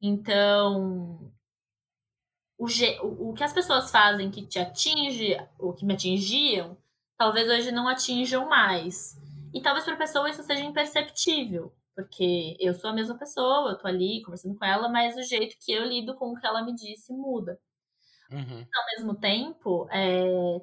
[0.00, 1.30] Então,
[2.56, 6.78] o, o, que as pessoas fazem que te atinge, ou que me atingiam,
[7.18, 9.20] talvez hoje não atinjam mais.
[9.52, 13.78] E talvez para a pessoa isso seja imperceptível, porque eu sou a mesma pessoa, eu
[13.78, 16.62] tô ali conversando com ela, mas o jeito que eu lido com o que ela
[16.62, 17.60] me disse muda.
[18.30, 18.66] Uhum.
[18.74, 20.60] Ao mesmo tempo, é,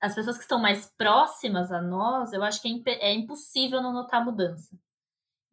[0.00, 3.92] as pessoas que estão mais próximas a nós, eu acho que é, é impossível não
[3.92, 4.76] notar mudança.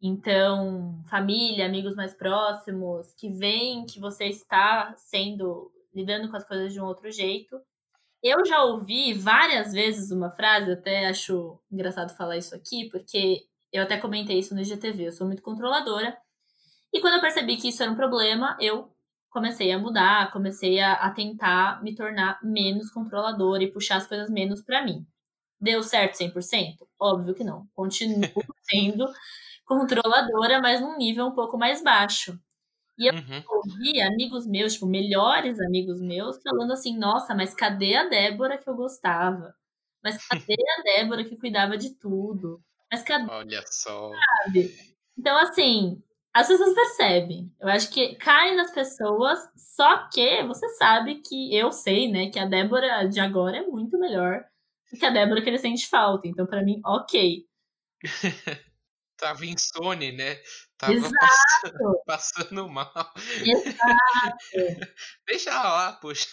[0.08, 6.72] Então, família, amigos mais próximos, que veem que você está sendo, lidando com as coisas
[6.72, 7.60] de um outro jeito.
[8.22, 13.82] Eu já ouvi várias vezes uma frase, até acho engraçado falar isso aqui, porque eu
[13.82, 16.16] até comentei isso no IGTV, eu sou muito controladora.
[16.92, 18.88] E quando eu percebi que isso era um problema, eu
[19.28, 24.30] comecei a mudar, comecei a, a tentar me tornar menos controladora e puxar as coisas
[24.30, 25.04] menos para mim.
[25.60, 26.76] Deu certo 100%?
[26.96, 27.66] Óbvio que não.
[27.74, 28.20] Continuo
[28.62, 29.08] sendo
[29.66, 32.38] controladora, mas num nível um pouco mais baixo.
[32.98, 33.42] E eu uhum.
[33.48, 38.68] ouvi amigos meus, tipo, melhores amigos meus, falando assim: nossa, mas cadê a Débora que
[38.68, 39.54] eu gostava?
[40.02, 42.62] Mas cadê a Débora que cuidava de tudo?
[42.90, 43.30] Mas cadê?
[43.30, 44.10] Olha só.
[44.44, 44.74] Sabe?
[45.18, 46.02] Então, assim,
[46.32, 47.52] as pessoas percebem.
[47.60, 52.38] Eu acho que cai nas pessoas, só que você sabe que eu sei, né, que
[52.38, 54.44] a Débora de agora é muito melhor
[54.90, 56.28] do que a Débora que ele sente falta.
[56.28, 57.44] Então, para mim, ok.
[59.16, 60.36] Tava insone, né?
[60.78, 63.12] Tava passando, passando, mal.
[63.42, 63.76] Exato.
[65.26, 66.28] Deixa lá, poxa.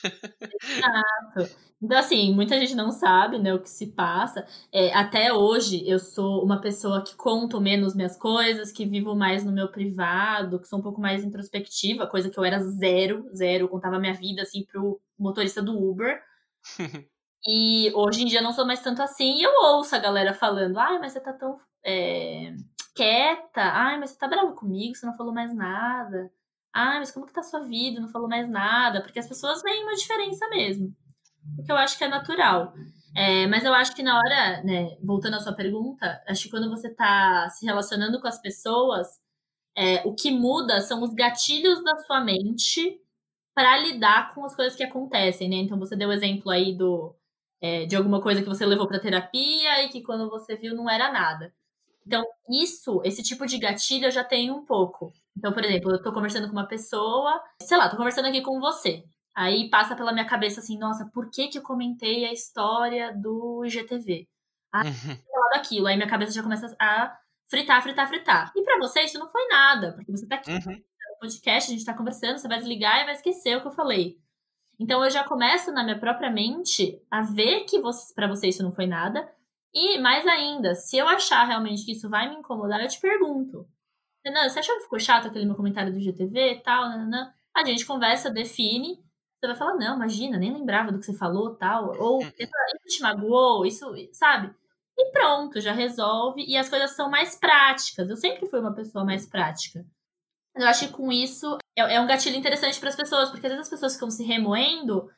[0.62, 1.56] Exato.
[1.82, 4.46] Então, assim, muita gente não sabe, né, o que se passa.
[4.72, 9.44] É, até hoje, eu sou uma pessoa que conto menos minhas coisas, que vivo mais
[9.44, 13.66] no meu privado, que sou um pouco mais introspectiva, coisa que eu era zero, zero.
[13.66, 16.22] Eu contava minha vida, assim, pro motorista do Uber.
[17.48, 19.38] e hoje em dia não sou mais tanto assim.
[19.38, 21.58] E eu ouço a galera falando, ai, mas você tá tão...
[21.86, 22.54] É
[22.96, 23.62] quieta.
[23.62, 26.32] Ai, mas você tá bravo comigo, você não falou mais nada.
[26.74, 28.00] Ai, mas como que tá a sua vida?
[28.00, 29.02] Não falou mais nada.
[29.02, 30.96] Porque as pessoas veem uma diferença mesmo.
[31.56, 32.74] Porque eu acho que é natural.
[33.16, 36.70] É, mas eu acho que na hora, né, voltando à sua pergunta, acho que quando
[36.70, 39.08] você tá se relacionando com as pessoas,
[39.78, 43.00] é, o que muda são os gatilhos da sua mente
[43.56, 45.58] para lidar com as coisas que acontecem, né?
[45.58, 47.16] Então você deu o exemplo aí do
[47.62, 50.90] é, de alguma coisa que você levou para terapia e que quando você viu não
[50.90, 51.54] era nada.
[52.06, 55.14] Então, isso, esse tipo de gatilho eu já tenho um pouco.
[55.38, 58.60] Então, por exemplo, eu tô conversando com uma pessoa, sei lá, tô conversando aqui com
[58.60, 59.04] você.
[59.36, 63.66] Aí passa pela minha cabeça assim, nossa, por que que eu comentei a história do
[63.66, 64.28] IGTV?
[64.72, 65.18] Ah, uhum.
[65.54, 65.88] daquilo.
[65.88, 68.52] Aí minha cabeça já começa a fritar, fritar, fritar.
[68.56, 70.74] E para você isso não foi nada, porque você tá aqui uhum.
[70.76, 73.72] no podcast, a gente tá conversando, você vai desligar e vai esquecer o que eu
[73.72, 74.18] falei.
[74.80, 77.82] Então eu já começo na minha própria mente a ver que
[78.16, 79.32] para você isso não foi nada
[79.74, 83.68] e mais ainda, se eu achar realmente que isso vai me incomodar, eu te pergunto.
[84.24, 86.84] Renan, você achou que ficou chato aquele meu comentário do GTV e tal?
[86.84, 87.34] Nanana?
[87.56, 89.04] A gente conversa, define.
[89.40, 91.94] Você vai falar, não, imagina, nem lembrava do que você falou tal.
[92.00, 92.32] Ou uhum.
[92.40, 94.54] isso te magoou, isso, sabe?
[94.98, 96.46] E pronto, já resolve.
[96.48, 98.10] E as coisas são mais práticas.
[98.10, 99.86] Eu sempre fui uma pessoa mais prática.
[100.56, 103.52] Eu acho que com isso é, é um gatilho interessante para as pessoas, porque às
[103.52, 105.10] vezes as pessoas ficam se remoendo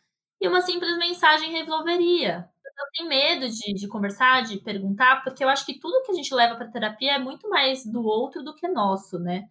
[0.41, 5.49] e uma simples mensagem resolveria eu tenho medo de, de conversar, de perguntar, porque eu
[5.49, 8.55] acho que tudo que a gente leva para terapia é muito mais do outro do
[8.55, 9.49] que nosso, né?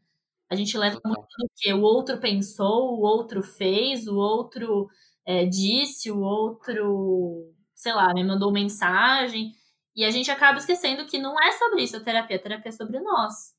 [0.48, 4.88] A gente leva muito do que o outro pensou, o outro fez, o outro
[5.24, 9.52] é, disse, o outro, sei lá, me mandou mensagem.
[9.96, 12.72] E a gente acaba esquecendo que não é sobre isso a terapia, a terapia é
[12.72, 13.54] sobre nós.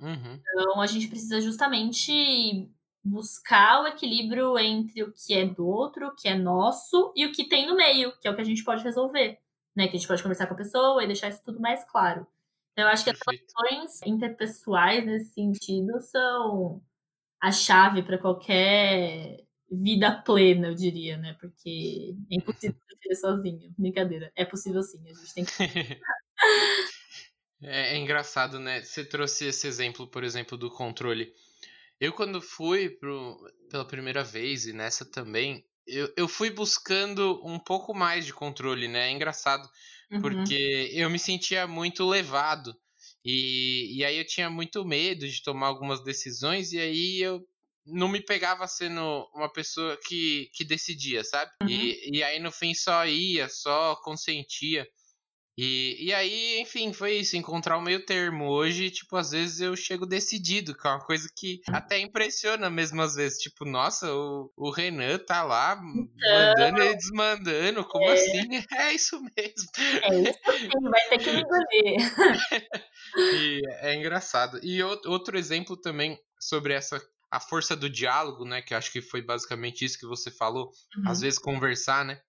[0.00, 0.40] Uhum.
[0.40, 2.70] Então a gente precisa justamente
[3.08, 7.32] buscar o equilíbrio entre o que é do outro, o que é nosso e o
[7.32, 9.38] que tem no meio, que é o que a gente pode resolver,
[9.74, 9.88] né?
[9.88, 12.26] Que a gente pode conversar com a pessoa e deixar isso tudo mais claro.
[12.72, 16.80] Então, eu acho que as relações interpessoais nesse sentido são
[17.40, 21.36] a chave para qualquer vida plena, eu diria, né?
[21.40, 23.74] Porque é impossível viver sozinho.
[23.76, 24.32] Brincadeira.
[24.36, 25.52] É possível sim, a gente tem que.
[27.62, 28.82] é, é engraçado, né?
[28.82, 31.32] Você trouxe esse exemplo, por exemplo, do controle.
[32.00, 33.36] Eu, quando fui pro,
[33.70, 38.86] pela primeira vez, e nessa também, eu, eu fui buscando um pouco mais de controle,
[38.86, 39.08] né?
[39.08, 39.68] É engraçado,
[40.10, 40.20] uhum.
[40.20, 42.76] porque eu me sentia muito levado.
[43.24, 47.44] E, e aí eu tinha muito medo de tomar algumas decisões, e aí eu
[47.84, 51.50] não me pegava sendo uma pessoa que, que decidia, sabe?
[51.62, 51.68] Uhum.
[51.68, 54.86] E, e aí no fim só ia, só consentia.
[55.60, 58.48] E, e aí, enfim, foi isso, encontrar o meio termo.
[58.48, 63.02] Hoje, tipo, às vezes eu chego decidido, que é uma coisa que até impressiona mesmo
[63.02, 63.40] às vezes.
[63.40, 68.12] Tipo, nossa, o, o Renan tá lá então, mandando e desmandando, como é.
[68.12, 68.48] assim?
[68.78, 69.68] É isso mesmo.
[70.02, 71.96] É isso sim, vai ter que me engolir.
[73.16, 74.60] e é engraçado.
[74.62, 78.62] E outro exemplo também sobre essa a força do diálogo, né?
[78.62, 80.70] Que acho que foi basicamente isso que você falou.
[80.96, 81.10] Uhum.
[81.10, 82.20] Às vezes conversar, né?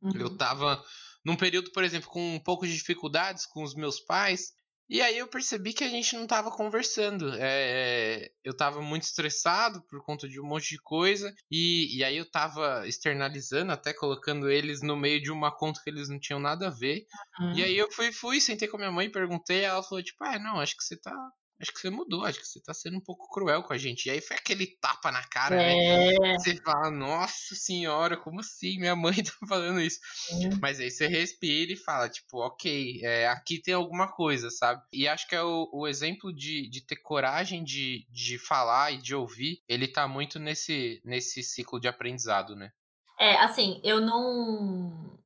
[0.00, 0.12] Uhum.
[0.16, 0.80] Eu tava
[1.28, 4.56] num período, por exemplo, com um pouco de dificuldades com os meus pais.
[4.88, 7.30] E aí eu percebi que a gente não estava conversando.
[7.38, 11.34] É, eu estava muito estressado por conta de um monte de coisa.
[11.50, 15.90] E, e aí eu estava externalizando, até colocando eles no meio de uma conta que
[15.90, 17.04] eles não tinham nada a ver.
[17.38, 17.52] Uhum.
[17.52, 19.64] E aí eu fui, fui, sentei com a minha mãe e perguntei.
[19.64, 21.12] ela falou, tipo, ah, não, acho que você tá
[21.60, 24.06] acho que você mudou, acho que você tá sendo um pouco cruel com a gente.
[24.06, 26.08] E aí foi aquele tapa na cara, né?
[26.08, 26.18] é.
[26.18, 26.38] né?
[26.38, 28.78] Você fala, nossa senhora, como assim?
[28.78, 29.98] Minha mãe tá falando isso.
[30.30, 30.54] É.
[30.60, 34.82] Mas aí você respira e fala, tipo, ok, é, aqui tem alguma coisa, sabe?
[34.92, 38.98] E acho que é o, o exemplo de, de ter coragem de, de falar e
[38.98, 42.70] de ouvir, ele tá muito nesse, nesse ciclo de aprendizado, né?
[43.18, 45.17] É, assim, eu não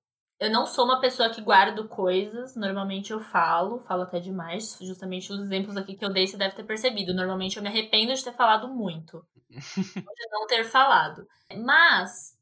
[0.43, 5.33] eu não sou uma pessoa que guardo coisas, normalmente eu falo, falo até demais, justamente
[5.33, 7.15] os exemplos aqui que eu dei você deve ter percebido.
[7.15, 11.25] Normalmente eu me arrependo de ter falado muito, de não ter falado.
[11.65, 12.37] Mas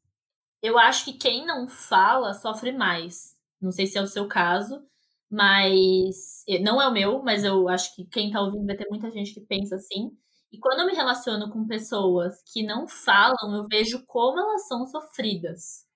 [0.63, 3.37] eu acho que quem não fala sofre mais.
[3.61, 4.83] Não sei se é o seu caso,
[5.29, 9.11] mas não é o meu, mas eu acho que quem tá ouvindo vai ter muita
[9.11, 10.09] gente que pensa assim.
[10.51, 14.87] E quando eu me relaciono com pessoas que não falam, eu vejo como elas são
[14.87, 15.90] sofridas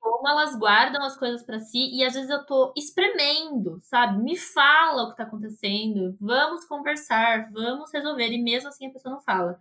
[0.00, 4.22] como elas guardam as coisas para si e às vezes eu tô espremendo, sabe?
[4.22, 9.14] Me fala o que tá acontecendo, vamos conversar, vamos resolver, e mesmo assim a pessoa
[9.14, 9.60] não fala.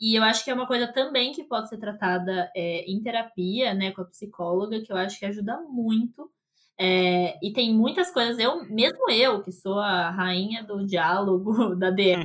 [0.00, 3.74] E eu acho que é uma coisa também que pode ser tratada é, em terapia,
[3.74, 6.30] né, com a psicóloga, que eu acho que ajuda muito.
[6.78, 11.90] É, e tem muitas coisas, eu, mesmo eu, que sou a rainha do diálogo da
[11.90, 12.24] com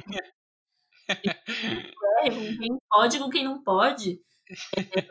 [2.57, 4.21] quem pode, com quem não pode,
[4.77, 5.01] é,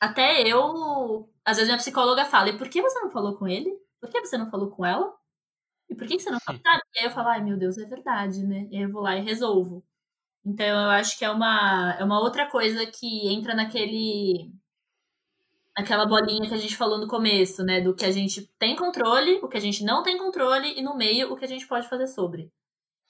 [0.00, 3.70] até eu, às vezes minha psicóloga fala, e por que você não falou com ele?
[4.00, 5.12] Por que você não falou com ela?
[5.88, 6.60] E por que você não falou?
[6.64, 6.82] Sabe?
[6.94, 8.68] E aí eu falo, ai meu Deus, é verdade, né?
[8.70, 9.84] E aí eu vou lá e resolvo.
[10.44, 14.52] Então eu acho que é uma, é uma outra coisa que entra naquele.
[15.74, 17.80] Aquela bolinha que a gente falou no começo, né?
[17.80, 20.96] Do que a gente tem controle, o que a gente não tem controle, e no
[20.96, 22.52] meio o que a gente pode fazer sobre.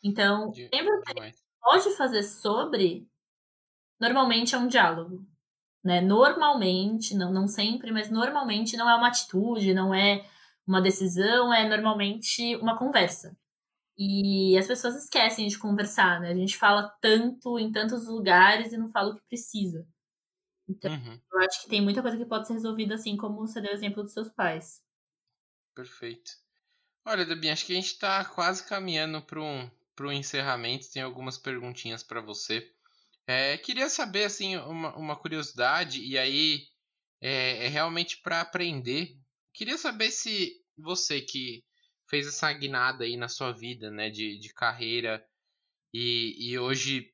[0.03, 3.09] Então, sempre o que a gente pode fazer sobre,
[4.01, 5.27] normalmente é um diálogo.
[5.89, 6.03] Né?
[6.03, 10.23] Normalmente, não, não sempre, mas normalmente não é uma atitude, não é
[10.67, 13.35] uma decisão, é normalmente uma conversa.
[13.97, 16.31] E as pessoas esquecem de conversar, né?
[16.31, 19.89] A gente fala tanto em tantos lugares e não fala o que precisa.
[20.69, 21.19] Então, uhum.
[21.33, 23.75] eu acho que tem muita coisa que pode ser resolvida assim, como você deu o
[23.75, 24.83] exemplo dos seus pais.
[25.75, 26.33] Perfeito.
[27.07, 29.71] Olha, Debinha, acho que a gente está quase caminhando para um,
[30.03, 30.93] um encerramento.
[30.93, 32.71] Tem algumas perguntinhas para você.
[33.29, 36.67] É, queria saber, assim, uma, uma curiosidade, e aí
[37.21, 39.15] é, é realmente para aprender.
[39.53, 41.63] Queria saber se você que
[42.09, 45.23] fez essa guinada aí na sua vida, né, de, de carreira,
[45.93, 47.13] e, e hoje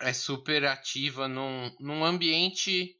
[0.00, 2.96] é super ativa num, num ambiente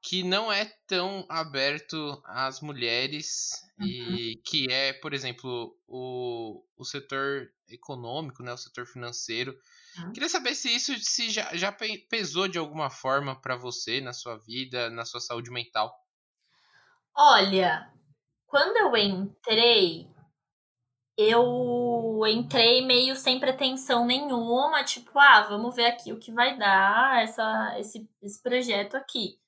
[0.00, 3.86] que não é tão aberto às mulheres uhum.
[3.86, 9.58] e que é, por exemplo, o, o setor econômico, né, o setor financeiro,
[9.98, 10.12] Uhum.
[10.12, 11.72] Queria saber se isso se já, já
[12.08, 15.94] pesou de alguma forma para você na sua vida, na sua saúde mental.
[17.16, 17.92] Olha,
[18.46, 20.08] quando eu entrei,
[21.16, 27.22] eu entrei meio sem pretensão nenhuma, tipo, ah, vamos ver aqui o que vai dar
[27.22, 29.38] essa, esse, esse projeto aqui.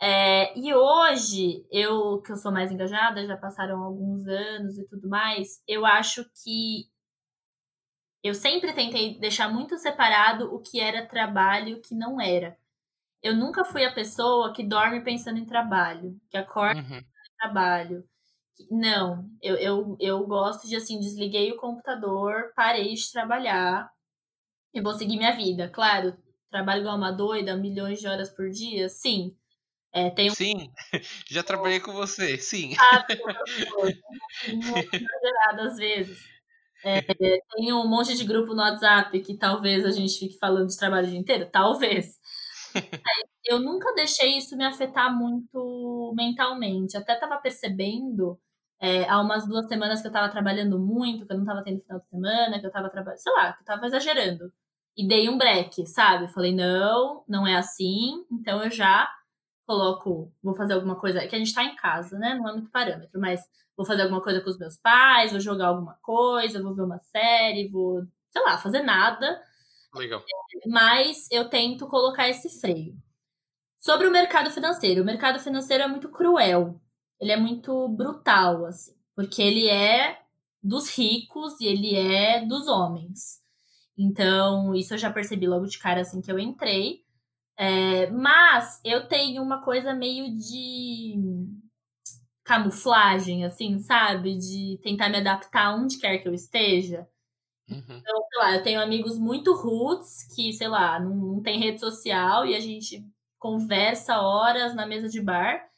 [0.00, 5.08] É, e hoje, eu que eu sou mais engajada, já passaram alguns anos e tudo
[5.08, 6.90] mais, eu acho que
[8.26, 12.56] eu sempre tentei deixar muito separado o que era trabalho e o que não era.
[13.22, 16.98] Eu nunca fui a pessoa que dorme pensando em trabalho, que acorda uhum.
[16.98, 18.04] em trabalho.
[18.70, 23.90] Não, eu, eu, eu gosto de assim, desliguei o computador, parei de trabalhar
[24.72, 25.68] e vou seguir minha vida.
[25.68, 26.16] Claro,
[26.50, 29.36] trabalho igual uma doida, milhões de horas por dia, sim.
[29.92, 30.34] É, tem um...
[30.34, 30.70] Sim,
[31.28, 32.74] já trabalhei com você, sim.
[32.78, 33.06] Ah,
[34.48, 36.35] muito exagerado às vezes.
[36.86, 40.78] É, tem um monte de grupo no WhatsApp que talvez a gente fique falando de
[40.78, 41.48] trabalho o dia inteiro?
[41.50, 42.16] Talvez.
[43.44, 46.96] eu nunca deixei isso me afetar muito mentalmente.
[46.96, 48.38] Até estava percebendo
[48.80, 51.80] é, há umas duas semanas que eu estava trabalhando muito, que eu não estava tendo
[51.80, 54.52] final de semana, que eu estava trabalhando, sei lá, que eu estava exagerando.
[54.96, 56.28] E dei um break, sabe?
[56.28, 59.10] Falei, não, não é assim, então eu já
[59.66, 62.34] coloco, vou fazer alguma coisa, é que a gente tá em casa, né?
[62.34, 63.40] Não é muito parâmetro, mas
[63.76, 66.98] vou fazer alguma coisa com os meus pais, vou jogar alguma coisa, vou ver uma
[66.98, 69.42] série, vou, sei lá, fazer nada.
[69.94, 70.22] Legal.
[70.66, 72.96] Mas eu tento colocar esse freio.
[73.78, 76.80] Sobre o mercado financeiro, o mercado financeiro é muito cruel.
[77.20, 80.20] Ele é muito brutal, assim, porque ele é
[80.62, 83.40] dos ricos e ele é dos homens.
[83.96, 87.04] Então, isso eu já percebi logo de cara assim que eu entrei.
[87.58, 91.14] É, mas eu tenho uma coisa meio de
[92.46, 94.36] camuflagem, assim, sabe?
[94.38, 97.06] De tentar me adaptar onde quer que eu esteja.
[97.68, 97.78] Uhum.
[97.80, 101.80] Então, sei lá, eu tenho amigos muito roots que, sei lá, não, não tem rede
[101.80, 103.04] social e a gente
[103.38, 105.68] conversa horas na mesa de bar.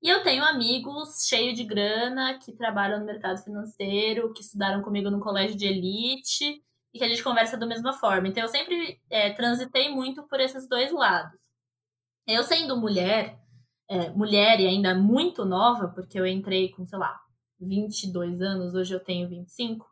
[0.00, 5.10] E eu tenho amigos cheios de grana que trabalham no mercado financeiro, que estudaram comigo
[5.10, 6.62] no colégio de elite
[6.94, 8.28] e que a gente conversa da mesma forma.
[8.28, 11.40] Então, eu sempre é, transitei muito por esses dois lados.
[12.26, 13.41] Eu, sendo mulher,
[13.92, 17.20] é, mulher e ainda muito nova, porque eu entrei com, sei lá,
[17.60, 19.86] 22 anos, hoje eu tenho 25,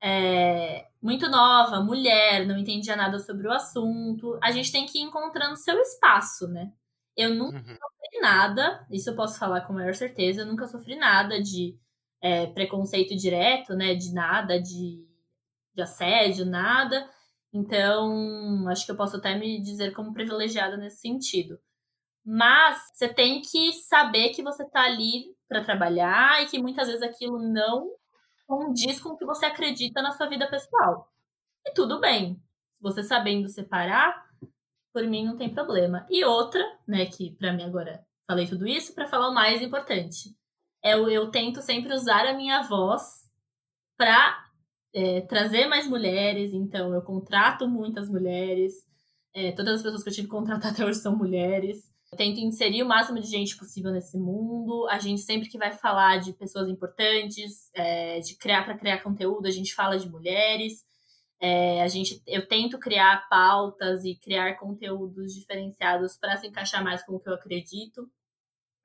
[0.00, 5.02] é, muito nova, mulher, não entendia nada sobre o assunto, a gente tem que ir
[5.02, 6.72] encontrando seu espaço, né?
[7.16, 7.64] Eu nunca uhum.
[7.64, 11.76] sofri nada, isso eu posso falar com maior certeza, eu nunca sofri nada de
[12.20, 13.96] é, preconceito direto, né?
[13.96, 15.04] De nada, de,
[15.74, 17.10] de assédio, nada.
[17.52, 21.58] Então, acho que eu posso até me dizer como privilegiada nesse sentido.
[22.26, 27.02] Mas você tem que saber que você está ali para trabalhar e que muitas vezes
[27.02, 27.92] aquilo não
[28.48, 31.08] condiz com o que você acredita na sua vida pessoal.
[31.64, 32.42] E tudo bem.
[32.80, 34.26] Você sabendo separar,
[34.92, 36.04] por mim não tem problema.
[36.10, 40.36] E outra, né, que para mim agora falei tudo isso para falar o mais importante.
[40.82, 43.24] É eu, eu tento sempre usar a minha voz
[43.96, 44.44] para
[44.92, 48.84] é, trazer mais mulheres, então eu contrato muitas mulheres.
[49.32, 51.88] É, todas as pessoas que eu tive que contratar até hoje são mulheres.
[52.12, 54.86] Eu tento inserir o máximo de gente possível nesse mundo.
[54.88, 59.46] A gente sempre que vai falar de pessoas importantes, é, de criar para criar conteúdo,
[59.46, 60.84] a gente fala de mulheres.
[61.40, 67.04] É, a gente, eu tento criar pautas e criar conteúdos diferenciados para se encaixar mais
[67.04, 68.10] com o que eu acredito.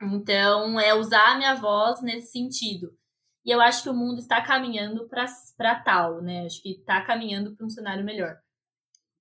[0.01, 2.97] Então, é usar a minha voz nesse sentido.
[3.45, 6.45] E eu acho que o mundo está caminhando para tal, né?
[6.45, 8.37] Acho que está caminhando para um cenário melhor.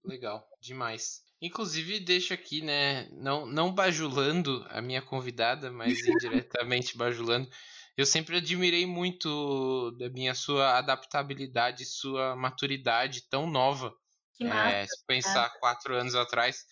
[0.05, 1.23] Legal, demais.
[1.41, 7.49] Inclusive, deixo aqui, né, não, não bajulando a minha convidada, mas indiretamente bajulando.
[7.97, 13.95] Eu sempre admirei muito da minha sua adaptabilidade, sua maturidade tão nova.
[14.35, 15.59] Que massa, é, se pensar é.
[15.59, 16.65] quatro anos atrás,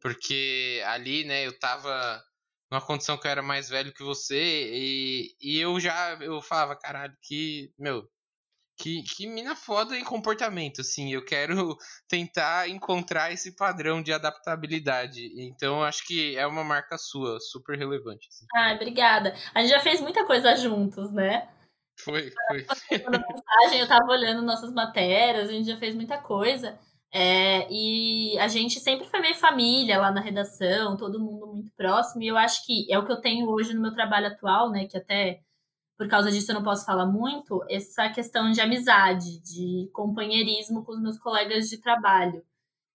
[0.00, 2.22] porque ali, né, eu tava
[2.70, 6.74] numa condição que eu era mais velho que você e, e eu já eu falava,
[6.74, 8.08] caralho, que, meu,
[8.76, 11.76] que, que mina foda em comportamento, assim, eu quero
[12.08, 15.32] tentar encontrar esse padrão de adaptabilidade.
[15.36, 18.28] Então, acho que é uma marca sua, super relevante.
[18.28, 18.46] Assim.
[18.54, 19.34] Ah, obrigada.
[19.54, 21.48] A gente já fez muita coisa juntos, né?
[22.00, 22.66] Foi, foi.
[22.90, 26.78] Mensagem, eu tava olhando nossas matérias, a gente já fez muita coisa.
[27.14, 32.22] É, e a gente sempre foi meio família lá na redação, todo mundo muito próximo,
[32.22, 34.86] e eu acho que é o que eu tenho hoje no meu trabalho atual, né?
[34.86, 35.40] Que até
[35.96, 40.92] por causa disso eu não posso falar muito, essa questão de amizade, de companheirismo com
[40.92, 42.44] os meus colegas de trabalho.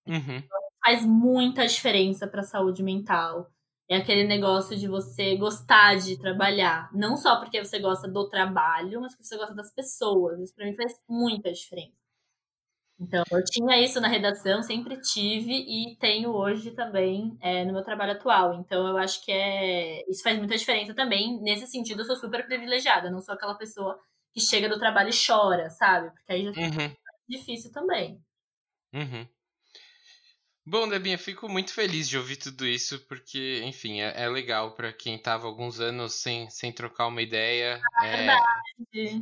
[0.07, 0.43] Uhum.
[0.83, 3.51] Faz muita diferença para a saúde mental.
[3.89, 8.99] É aquele negócio de você gostar de trabalhar, não só porque você gosta do trabalho,
[8.99, 10.39] mas porque você gosta das pessoas.
[10.39, 11.96] Isso para mim faz muita diferença.
[12.99, 17.83] Então, eu tinha isso na redação, sempre tive e tenho hoje também é, no meu
[17.83, 18.55] trabalho atual.
[18.55, 21.39] Então, eu acho que é isso faz muita diferença também.
[21.41, 23.99] Nesse sentido, eu sou super privilegiada, não sou aquela pessoa
[24.33, 26.09] que chega do trabalho e chora, sabe?
[26.11, 26.95] Porque aí já fica uhum.
[27.29, 28.19] difícil também.
[28.93, 29.27] Uhum.
[30.69, 34.91] Bom, Debinha, fico muito feliz de ouvir tudo isso, porque, enfim, é, é legal para
[34.91, 37.81] quem estava alguns anos sem, sem trocar uma ideia.
[37.95, 38.27] Ah, é,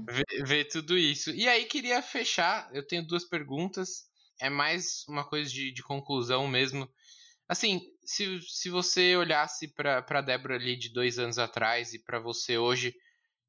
[0.09, 1.29] ver, ver, tudo isso.
[1.29, 2.67] E aí, queria fechar.
[2.73, 4.07] Eu tenho duas perguntas.
[4.41, 6.89] É mais uma coisa de, de conclusão mesmo.
[7.47, 12.17] Assim, se, se você olhasse para a Débora ali de dois anos atrás e para
[12.17, 12.93] você hoje, o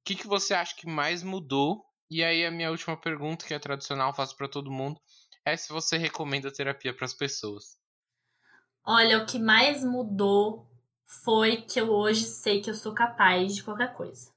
[0.05, 1.83] que, que você acha que mais mudou?
[2.11, 5.01] E aí, a minha última pergunta, que é tradicional, faço para todo mundo,
[5.47, 7.86] é se você recomenda terapia para as pessoas.
[8.89, 10.64] Olha, o que mais mudou
[11.05, 14.30] foi que eu hoje sei que eu sou capaz de qualquer coisa.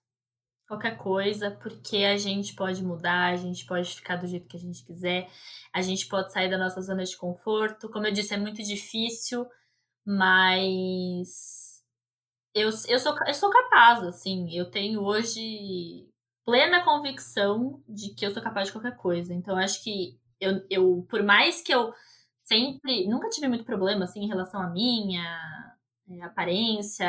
[0.68, 4.60] Qualquer coisa, porque a gente pode mudar, a gente pode ficar do jeito que a
[4.60, 5.30] gente quiser,
[5.72, 7.90] a gente pode sair da nossa zona de conforto.
[7.90, 9.48] Como eu disse, é muito difícil,
[10.04, 11.84] mas
[12.56, 14.52] eu, eu, sou, eu sou capaz, assim.
[14.52, 16.08] Eu tenho hoje
[16.44, 19.32] plena convicção de que eu sou capaz de qualquer coisa.
[19.32, 21.94] Então, acho que eu, eu por mais que eu
[22.50, 25.24] sempre, nunca tive muito problema assim em relação à minha
[26.10, 27.08] é, aparência,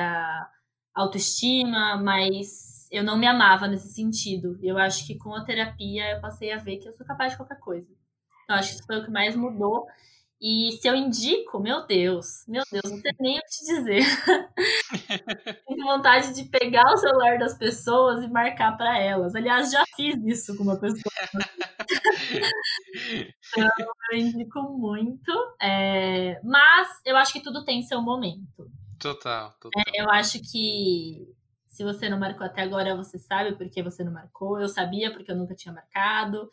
[0.94, 4.58] autoestima, mas eu não me amava nesse sentido.
[4.62, 7.38] Eu acho que com a terapia eu passei a ver que eu sou capaz de
[7.38, 7.90] qualquer coisa.
[8.44, 9.86] Então acho que isso foi o que mais mudou.
[10.40, 14.02] E se eu indico, meu Deus, meu Deus, não sei nem o que te dizer.
[15.68, 19.34] Tenho vontade de pegar o celular das pessoas e marcar para elas.
[19.34, 21.12] Aliás, já fiz isso com uma pessoa.
[23.54, 25.30] então, eu indico muito.
[25.60, 26.40] É...
[26.42, 28.70] Mas eu acho que tudo tem seu momento.
[28.98, 29.82] Total, total.
[29.88, 31.28] É, eu acho que
[31.66, 34.58] se você não marcou até agora, você sabe por que você não marcou.
[34.58, 36.50] Eu sabia porque eu nunca tinha marcado.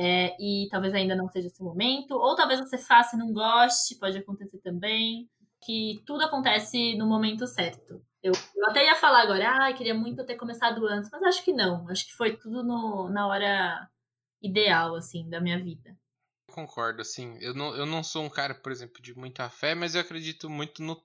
[0.00, 2.12] É, e talvez ainda não seja esse momento.
[2.12, 5.28] Ou talvez você faça e não goste, pode acontecer também.
[5.60, 8.00] Que tudo acontece no momento certo.
[8.22, 11.52] Eu, eu até ia falar agora, ah, queria muito ter começado antes, mas acho que
[11.52, 11.88] não.
[11.88, 13.88] Acho que foi tudo no, na hora
[14.40, 15.96] ideal, assim, da minha vida.
[16.52, 17.36] Concordo, assim.
[17.40, 20.48] Eu não, eu não sou um cara, por exemplo, de muita fé, mas eu acredito
[20.48, 21.00] muito no,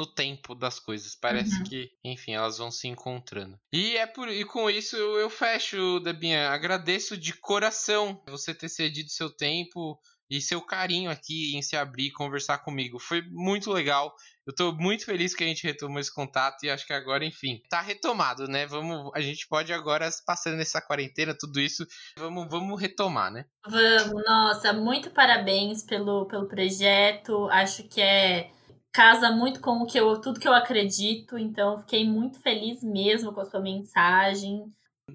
[0.00, 1.14] no tempo das coisas.
[1.14, 1.64] Parece uhum.
[1.64, 3.58] que, enfim, elas vão se encontrando.
[3.70, 6.48] E é por e com isso eu, fecho, Debinha.
[6.48, 12.06] Agradeço de coração você ter cedido seu tempo e seu carinho aqui em se abrir
[12.06, 12.98] e conversar comigo.
[12.98, 14.14] Foi muito legal.
[14.46, 17.60] Eu tô muito feliz que a gente retomou esse contato e acho que agora, enfim,
[17.68, 18.64] tá retomado, né?
[18.66, 21.86] Vamos, a gente pode agora, passando nessa quarentena, tudo isso,
[22.16, 23.44] vamos, vamos retomar, né?
[23.68, 27.48] Vamos, nossa, muito parabéns pelo, pelo projeto.
[27.50, 28.50] Acho que é
[28.92, 33.32] casa muito com o que eu, tudo que eu acredito, então fiquei muito feliz mesmo
[33.32, 34.72] com a sua mensagem.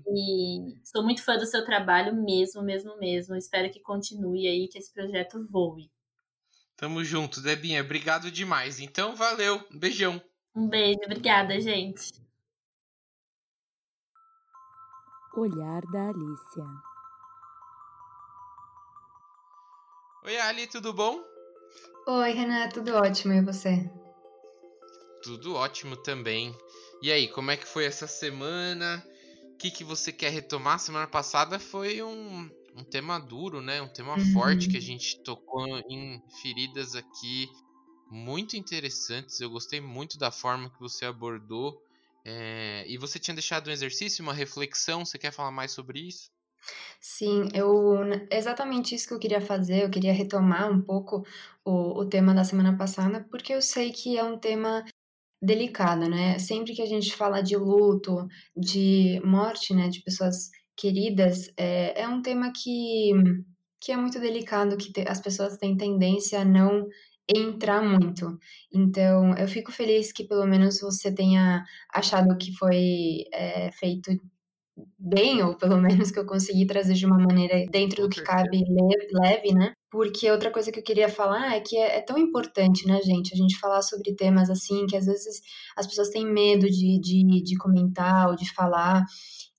[0.07, 3.35] E sou muito fã do seu trabalho mesmo, mesmo, mesmo.
[3.35, 5.89] Espero que continue aí, que esse projeto voe.
[6.75, 7.81] Tamo junto, Debinha.
[7.81, 8.79] Obrigado demais.
[8.79, 9.65] Então, valeu.
[9.73, 10.21] Um beijão.
[10.53, 10.99] Um beijo.
[11.05, 12.11] Obrigada, gente.
[15.33, 16.65] Olhar da Alicia.
[20.25, 21.34] Oi, Ali, tudo bom?
[22.07, 23.33] Oi, Renan, tudo ótimo.
[23.33, 23.89] E você?
[25.23, 26.55] Tudo ótimo também.
[27.01, 29.03] E aí, como é que foi essa semana?
[29.53, 30.77] O que, que você quer retomar?
[30.77, 33.81] Semana passada foi um, um tema duro, né?
[33.81, 34.33] Um tema uhum.
[34.33, 37.49] forte que a gente tocou em feridas aqui
[38.11, 39.41] muito interessantes.
[39.41, 41.81] Eu gostei muito da forma que você abordou.
[42.23, 42.85] É...
[42.87, 45.03] E você tinha deixado um exercício, uma reflexão.
[45.03, 46.29] Você quer falar mais sobre isso?
[46.99, 47.99] Sim, eu
[48.31, 49.83] exatamente isso que eu queria fazer.
[49.83, 51.23] Eu queria retomar um pouco
[51.63, 54.83] o, o tema da semana passada, porque eu sei que é um tema
[55.41, 56.39] delicado, né?
[56.39, 62.07] Sempre que a gente fala de luto, de morte, né, de pessoas queridas, é, é
[62.07, 63.11] um tema que,
[63.79, 66.87] que é muito delicado, que te, as pessoas têm tendência a não
[67.33, 68.37] entrar muito.
[68.73, 71.63] Então, eu fico feliz que pelo menos você tenha
[71.93, 74.11] achado que foi é, feito
[74.97, 78.63] bem, ou pelo menos que eu consegui trazer de uma maneira dentro do que cabe
[79.11, 79.73] leve, né?
[79.89, 83.33] Porque outra coisa que eu queria falar é que é, é, tão importante, né, gente,
[83.33, 85.41] a gente falar sobre temas assim, que às vezes
[85.77, 89.05] as pessoas têm medo de, de, de comentar ou de falar.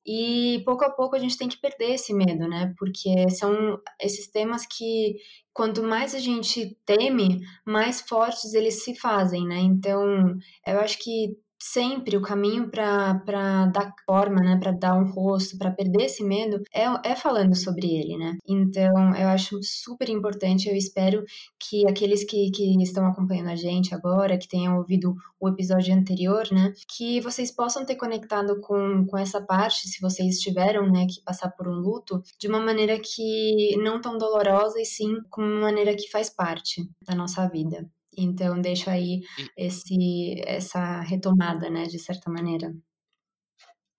[0.09, 2.73] E pouco a pouco a gente tem que perder esse medo, né?
[2.79, 5.17] Porque são esses temas que,
[5.53, 9.59] quanto mais a gente teme, mais fortes eles se fazem, né?
[9.59, 15.57] Então, eu acho que sempre o caminho para dar forma, né, para dar um rosto,
[15.59, 18.37] para perder esse medo, é, é falando sobre ele, né?
[18.47, 21.25] Então, eu acho super importante, eu espero
[21.59, 26.47] que aqueles que, que estão acompanhando a gente agora, que tenham ouvido o episódio anterior,
[26.53, 31.23] né, que vocês possam ter conectado com, com essa parte, se vocês tiveram, né, que
[31.25, 35.63] passar por um luto, de uma maneira que não tão dolorosa e sim com uma
[35.63, 37.89] maneira que faz parte da nossa vida.
[38.17, 39.21] Então, deixo aí
[39.57, 42.73] esse, essa retomada, né, de certa maneira.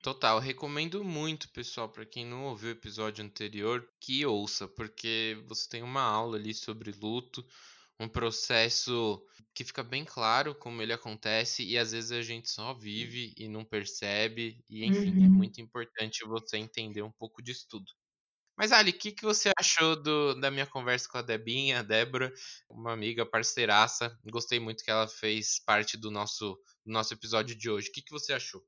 [0.01, 5.67] Total, recomendo muito, pessoal, para quem não ouviu o episódio anterior, que ouça, porque você
[5.69, 7.45] tem uma aula ali sobre luto,
[7.99, 12.73] um processo que fica bem claro como ele acontece e às vezes a gente só
[12.73, 15.25] vive e não percebe, e enfim, é uhum.
[15.25, 17.91] é muito importante você entender um pouco disso tudo.
[18.57, 21.83] Mas Ali, o que, que você achou do, da minha conversa com a Debinha, a
[21.83, 22.33] Débora,
[22.67, 24.17] uma amiga parceiraça?
[24.25, 27.89] Gostei muito que ela fez parte do nosso, do nosso episódio de hoje.
[27.89, 28.63] O que, que você achou?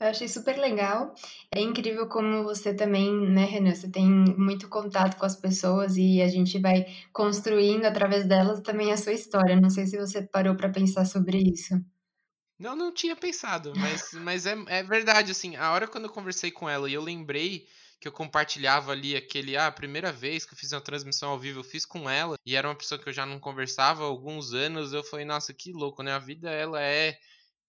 [0.00, 1.14] Eu achei super legal.
[1.54, 3.72] É incrível como você também, né, Renan?
[3.72, 8.92] Você tem muito contato com as pessoas e a gente vai construindo através delas também
[8.92, 9.60] a sua história.
[9.60, 11.74] Não sei se você parou para pensar sobre isso.
[12.58, 16.50] Não, não tinha pensado, mas, mas é, é verdade, assim, a hora quando eu conversei
[16.50, 17.66] com ela e eu lembrei
[18.02, 21.38] que eu compartilhava ali aquele, ah, a primeira vez que eu fiz uma transmissão ao
[21.38, 24.06] vivo, eu fiz com ela, e era uma pessoa que eu já não conversava há
[24.06, 26.10] alguns anos, eu falei, nossa, que louco, né?
[26.10, 27.16] A vida, ela é,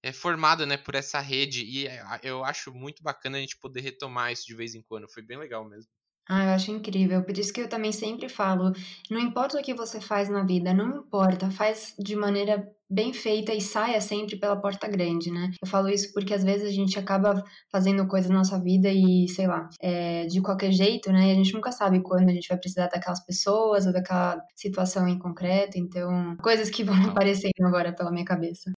[0.01, 3.81] é formada, né, por essa rede, e é, eu acho muito bacana a gente poder
[3.81, 5.89] retomar isso de vez em quando, foi bem legal mesmo.
[6.27, 7.23] Ah, eu acho incrível.
[7.23, 8.71] Por isso que eu também sempre falo,
[9.11, 13.53] não importa o que você faz na vida, não importa, faz de maneira bem feita
[13.53, 15.51] e saia sempre pela porta grande, né?
[15.61, 19.27] Eu falo isso porque às vezes a gente acaba fazendo coisas na nossa vida e,
[19.27, 21.29] sei lá, é, de qualquer jeito, né?
[21.29, 25.07] E a gente nunca sabe quando a gente vai precisar daquelas pessoas ou daquela situação
[25.07, 25.77] em concreto.
[25.77, 28.71] Então, coisas que vão aparecendo agora pela minha cabeça.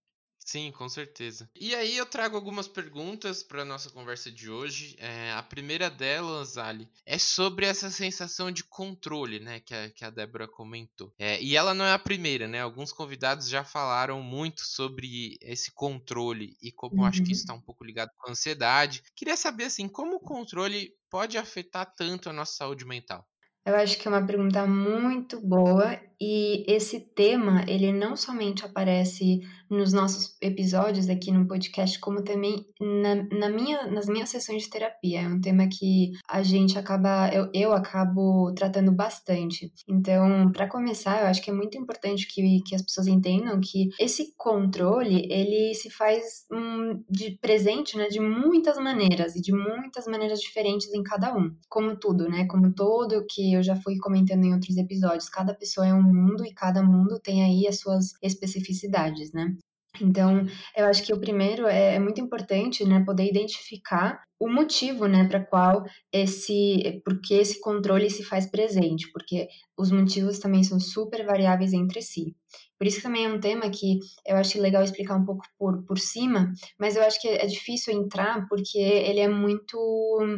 [0.47, 1.49] Sim, com certeza.
[1.53, 4.95] E aí eu trago algumas perguntas para nossa conversa de hoje.
[4.97, 10.05] É, a primeira delas, Ali, é sobre essa sensação de controle, né, que a, que
[10.05, 11.13] a Débora comentou.
[11.19, 12.61] É, e ela não é a primeira, né?
[12.61, 17.05] Alguns convidados já falaram muito sobre esse controle e como uhum.
[17.05, 17.59] acho que isso está uhum.
[17.59, 19.03] um pouco ligado com a ansiedade.
[19.17, 23.27] Queria saber assim, como o controle pode afetar tanto a nossa saúde mental?
[23.67, 29.41] Eu acho que é uma pergunta muito boa E esse tema, ele não somente aparece
[29.69, 34.69] nos nossos episódios aqui no podcast, como também na, na minha, nas minhas sessões de
[34.69, 35.21] terapia.
[35.21, 39.71] É um tema que a gente acaba, eu, eu acabo tratando bastante.
[39.87, 43.89] Então, para começar, eu acho que é muito importante que, que as pessoas entendam que
[43.99, 50.07] esse controle, ele se faz um, de presente, né, de muitas maneiras e de muitas
[50.07, 51.51] maneiras diferentes em cada um.
[51.69, 55.85] Como tudo, né, como todo que eu já fui comentando em outros episódios, cada pessoa
[55.85, 59.55] é um mundo e cada mundo tem aí as suas especificidades, né?
[60.01, 60.45] Então,
[60.75, 65.27] eu acho que o primeiro é, é muito importante, né, poder identificar o motivo, né,
[65.27, 65.83] para qual
[66.13, 69.47] esse, porque esse controle se faz presente, porque
[69.77, 72.35] os motivos também são super variáveis entre si.
[72.77, 75.83] Por isso que também é um tema que eu acho legal explicar um pouco por,
[75.83, 79.77] por cima, mas eu acho que é difícil entrar porque ele é muito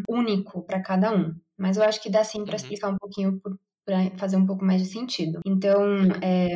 [0.07, 1.33] único para cada um.
[1.57, 2.55] Mas eu acho que dá sim para uhum.
[2.55, 3.41] explicar um pouquinho
[3.89, 5.39] para fazer um pouco mais de sentido.
[5.43, 5.81] Então,
[6.21, 6.47] é,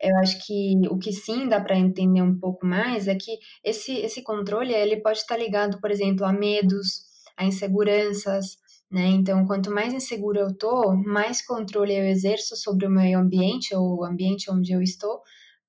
[0.00, 3.92] eu acho que o que sim dá para entender um pouco mais é que esse,
[3.98, 7.04] esse controle ele pode estar ligado, por exemplo, a medos,
[7.36, 8.56] a inseguranças,
[8.90, 9.08] né?
[9.08, 13.98] Então, quanto mais insegura eu tô, mais controle eu exerço sobre o meu ambiente ou
[13.98, 15.20] o ambiente onde eu estou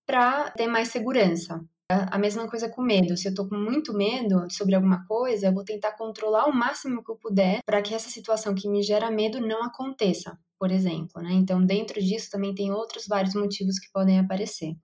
[0.05, 1.59] para ter mais segurança.
[1.89, 3.17] A mesma coisa com medo.
[3.17, 7.03] Se eu tô com muito medo sobre alguma coisa, eu vou tentar controlar o máximo
[7.03, 11.21] que eu puder para que essa situação que me gera medo não aconteça por exemplo,
[11.21, 11.33] né?
[11.33, 14.75] Então, dentro disso também tem outros vários motivos que podem aparecer.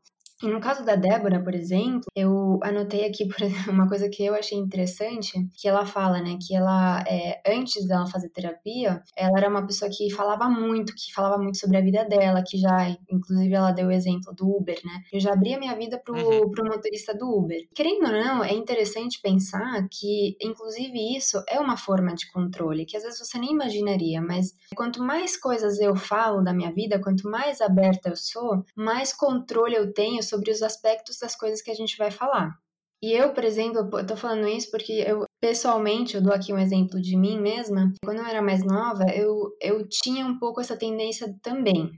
[0.41, 3.27] E no caso da Débora, por exemplo, eu anotei aqui
[3.69, 8.07] uma coisa que eu achei interessante, que ela fala, né, que ela, é, antes dela
[8.07, 12.03] fazer terapia, ela era uma pessoa que falava muito, que falava muito sobre a vida
[12.05, 15.75] dela, que já, inclusive ela deu o exemplo do Uber, né, eu já abria minha
[15.75, 16.49] vida pro, uhum.
[16.49, 17.67] pro motorista do Uber.
[17.75, 22.97] Querendo ou não, é interessante pensar que, inclusive, isso é uma forma de controle, que
[22.97, 27.29] às vezes você nem imaginaria, mas quanto mais coisas eu falo da minha vida, quanto
[27.29, 31.75] mais aberta eu sou, mais controle eu tenho sobre os aspectos das coisas que a
[31.75, 32.55] gente vai falar.
[33.03, 36.59] E eu, por exemplo, eu tô falando isso porque eu, pessoalmente, eu dou aqui um
[36.59, 37.91] exemplo de mim mesma.
[38.03, 41.89] Quando eu era mais nova, eu, eu tinha um pouco essa tendência também.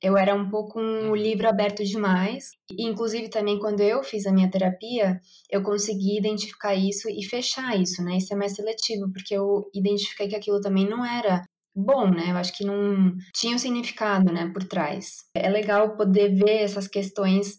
[0.00, 2.50] Eu era um pouco um livro aberto demais.
[2.70, 5.20] E, inclusive, também quando eu fiz a minha terapia,
[5.50, 8.16] eu consegui identificar isso e fechar isso, né?
[8.16, 12.30] Isso é mais seletivo, porque eu identifiquei que aquilo também não era bom, né?
[12.30, 15.24] Eu acho que não tinha um significado, né, por trás.
[15.34, 17.56] É legal poder ver essas questões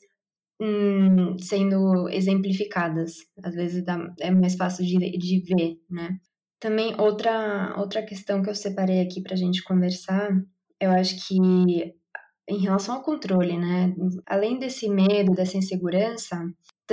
[0.64, 3.18] hum, sendo exemplificadas.
[3.44, 6.18] Às vezes dá, é mais fácil de, de ver, né?
[6.60, 10.30] Também outra, outra questão que eu separei aqui para a gente conversar,
[10.80, 11.36] eu acho que
[12.48, 13.94] em relação ao controle, né?
[14.26, 16.38] Além desse medo, dessa insegurança,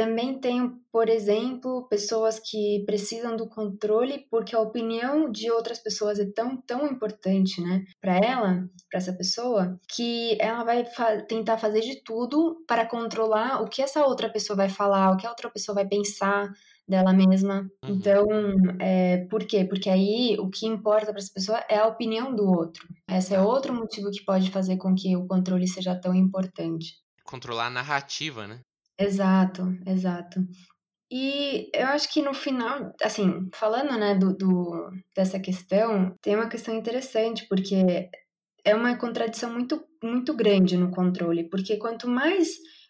[0.01, 6.19] também tem, por exemplo, pessoas que precisam do controle porque a opinião de outras pessoas
[6.19, 11.59] é tão, tão importante, né, para ela, para essa pessoa, que ela vai fa tentar
[11.59, 15.31] fazer de tudo para controlar o que essa outra pessoa vai falar, o que a
[15.31, 16.51] outra pessoa vai pensar
[16.89, 17.71] dela mesma.
[17.85, 17.91] Uhum.
[17.91, 18.27] Então,
[18.81, 19.67] é, por quê?
[19.67, 22.89] Porque aí o que importa para essa pessoa é a opinião do outro.
[23.07, 26.95] Esse é outro motivo que pode fazer com que o controle seja tão importante.
[27.23, 28.61] Controlar a narrativa, né?
[29.01, 30.41] Exato, exato.
[31.11, 36.49] E eu acho que no final, assim, falando, né, do, do, dessa questão, tem uma
[36.49, 38.11] questão interessante, porque
[38.65, 42.49] é uma contradição muito, muito grande no controle, porque quanto mais,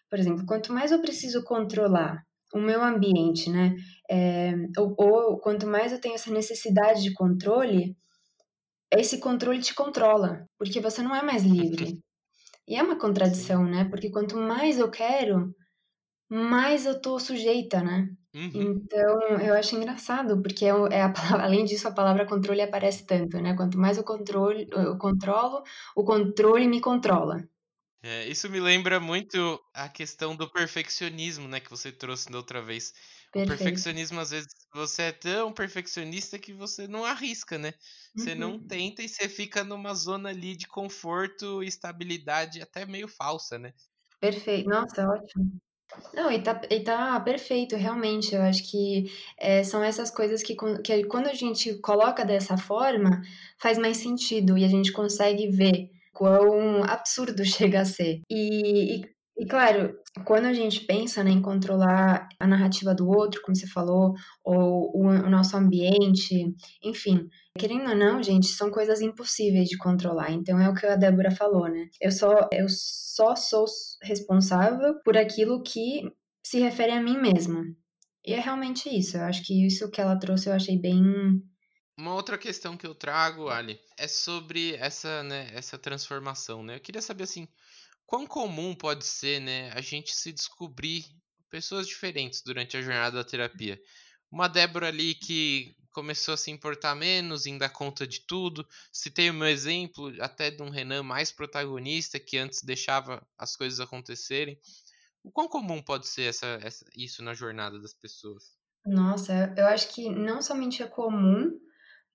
[0.09, 3.75] por exemplo, quanto mais eu preciso controlar o meu ambiente, né,
[4.09, 7.95] é, ou, ou quanto mais eu tenho essa necessidade de controle,
[8.93, 11.99] esse controle te controla, porque você não é mais livre.
[12.67, 15.53] E é uma contradição, né, porque quanto mais eu quero,
[16.31, 18.09] mais eu tô sujeita, né?
[18.33, 18.51] Uhum.
[18.53, 23.05] Então, eu acho engraçado, porque é, é a palavra, além disso, a palavra controle aparece
[23.05, 23.53] tanto, né?
[23.55, 25.61] Quanto mais eu, controle, eu controlo,
[25.95, 27.43] o controle me controla.
[28.03, 31.59] É, isso me lembra muito a questão do perfeccionismo, né?
[31.59, 32.93] Que você trouxe da outra vez.
[33.31, 33.53] Perfeito.
[33.53, 37.73] O perfeccionismo, às vezes, você é tão perfeccionista que você não arrisca, né?
[38.15, 38.39] Você uhum.
[38.39, 43.59] não tenta e você fica numa zona ali de conforto e estabilidade até meio falsa,
[43.59, 43.73] né?
[44.19, 44.69] Perfeito.
[44.69, 45.61] Nossa, ótimo.
[46.13, 48.35] Não, e tá, e tá perfeito, realmente.
[48.35, 49.05] Eu acho que
[49.37, 53.21] é, são essas coisas que, que quando a gente coloca dessa forma,
[53.57, 58.21] faz mais sentido e a gente consegue ver quão absurdo chega a ser.
[58.29, 59.05] E, e,
[59.41, 63.65] e claro, quando a gente pensa né, em controlar a narrativa do outro, como você
[63.65, 64.13] falou,
[64.43, 67.27] ou o, o nosso ambiente, enfim,
[67.57, 70.31] Querendo ou não, gente, são coisas impossíveis de controlar.
[70.31, 71.89] Então é o que a Débora falou, né?
[71.99, 73.65] Eu só, eu só sou
[74.01, 76.01] responsável por aquilo que
[76.41, 77.63] se refere a mim mesma.
[78.25, 79.17] E é realmente isso.
[79.17, 81.03] Eu acho que isso que ela trouxe eu achei bem.
[81.97, 86.77] Uma outra questão que eu trago, Ali, é sobre essa, né, essa transformação, né?
[86.77, 87.47] Eu queria saber assim,
[88.11, 91.05] quão comum pode ser, né, a gente se descobrir
[91.49, 93.81] pessoas diferentes durante a jornada da terapia.
[94.29, 98.67] Uma Débora ali que começou a se importar menos em dar conta de tudo.
[98.91, 103.79] Citei o meu exemplo até de um Renan mais protagonista que antes deixava as coisas
[103.79, 104.59] acontecerem.
[105.23, 108.57] O quão comum pode ser essa, essa, isso na jornada das pessoas?
[108.85, 111.57] Nossa, eu acho que não somente é comum,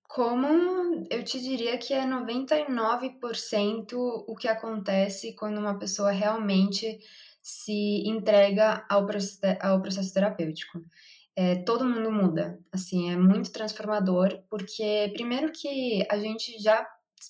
[0.07, 3.93] como eu te diria que é 99%
[4.27, 6.99] o que acontece quando uma pessoa realmente
[7.41, 10.79] se entrega ao processo, ao processo terapêutico
[11.37, 12.59] é, todo mundo muda.
[12.73, 16.83] Assim, é muito transformador, porque primeiro que a gente já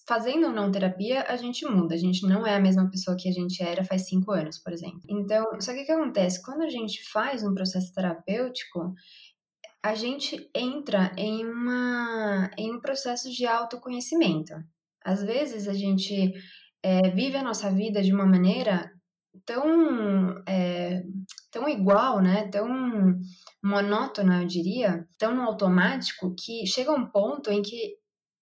[0.08, 1.96] fazendo ou não terapia, a gente muda.
[1.96, 4.72] A gente não é a mesma pessoa que a gente era faz cinco anos, por
[4.72, 5.02] exemplo.
[5.10, 6.42] Então, só que o que acontece?
[6.42, 8.94] Quando a gente faz um processo terapêutico,
[9.88, 14.54] a gente entra em, uma, em um processo de autoconhecimento.
[15.02, 16.34] Às vezes a gente
[16.84, 18.92] é, vive a nossa vida de uma maneira
[19.46, 21.04] tão, é,
[21.50, 22.50] tão igual, né?
[22.50, 22.68] Tão
[23.64, 27.96] monótona, eu diria, tão no automático, que chega um ponto em que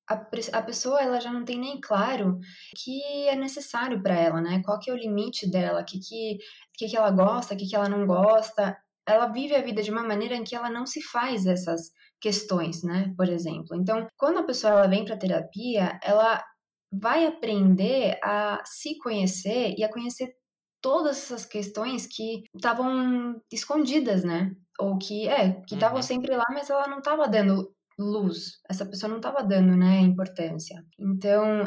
[0.09, 0.15] a,
[0.53, 2.39] a pessoa ela já não tem nem claro
[2.75, 4.63] que é necessário para ela, né?
[4.65, 6.39] Qual que é o limite dela, o que, que,
[6.73, 8.75] que, que ela gosta, o que, que ela não gosta.
[9.07, 12.83] Ela vive a vida de uma maneira em que ela não se faz essas questões,
[12.83, 13.13] né?
[13.17, 13.75] Por exemplo.
[13.75, 16.43] Então, quando a pessoa ela vem para terapia, ela
[16.91, 20.33] vai aprender a se conhecer e a conhecer
[20.81, 24.51] todas essas questões que estavam escondidas, né?
[24.79, 26.03] Ou que, é, que estavam uhum.
[26.03, 28.59] sempre lá, mas ela não estava dando luz.
[28.69, 30.83] Essa pessoa não estava dando, né, importância.
[30.99, 31.63] Então,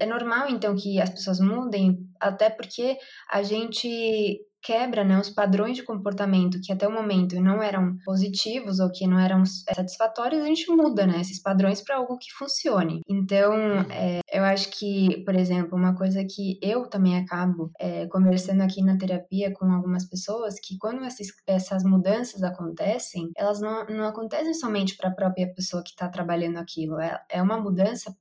[0.00, 2.96] é normal, então, que as pessoas mudem, até porque
[3.30, 8.78] a gente quebra né, os padrões de comportamento que até o momento não eram positivos
[8.78, 13.00] ou que não eram satisfatórios, a gente muda né, esses padrões para algo que funcione.
[13.08, 13.52] Então,
[13.90, 18.82] é, eu acho que, por exemplo, uma coisa que eu também acabo é, conversando aqui
[18.82, 24.54] na terapia com algumas pessoas, que quando essas, essas mudanças acontecem, elas não, não acontecem
[24.54, 28.14] somente para a própria pessoa que está trabalhando aquilo, é, é uma mudança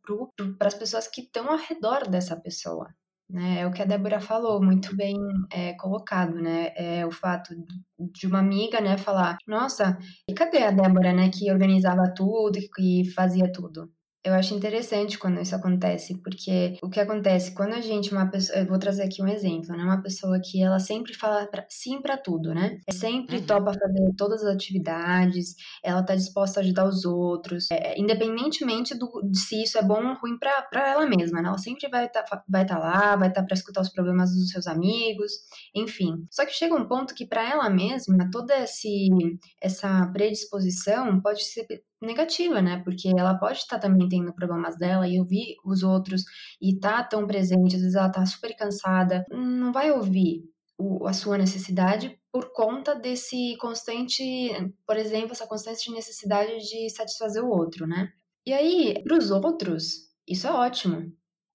[0.58, 2.88] para as pessoas que estão ao redor dessa pessoa.
[3.32, 3.62] Né?
[3.62, 5.16] É o que a Débora falou, muito bem
[5.52, 6.72] é, colocado, né?
[6.76, 7.56] É o fato
[7.98, 13.10] de uma amiga, né, falar, nossa, e cadê a Débora, né, que organizava tudo, que
[13.16, 13.92] fazia tudo?
[14.24, 18.60] Eu acho interessante quando isso acontece, porque o que acontece quando a gente, uma pessoa,
[18.60, 19.84] eu vou trazer aqui um exemplo, né?
[19.84, 22.78] Uma pessoa que ela sempre fala pra, sim para tudo, né?
[22.92, 23.46] Sempre uhum.
[23.48, 29.10] topa fazer todas as atividades, ela tá disposta a ajudar os outros, é, independentemente do,
[29.24, 31.50] de se isso é bom ou ruim para ela mesma, né?
[31.50, 34.30] Ela sempre vai estar tá, vai tá lá, vai estar tá para escutar os problemas
[34.36, 35.32] dos seus amigos,
[35.74, 36.28] enfim.
[36.30, 39.10] Só que chega um ponto que para ela mesma, toda esse,
[39.60, 41.66] essa predisposição pode ser
[42.02, 42.82] negativa, né?
[42.84, 46.24] Porque ela pode estar também tendo problemas dela e ouvir os outros
[46.62, 50.44] e tá tão presente, às vezes ela tá super cansada, não vai ouvir
[50.78, 54.24] o, a sua necessidade por conta desse constante,
[54.88, 58.12] por exemplo, essa constante necessidade de satisfazer o outro, né?
[58.46, 61.12] E aí, para os outros, isso é ótimo.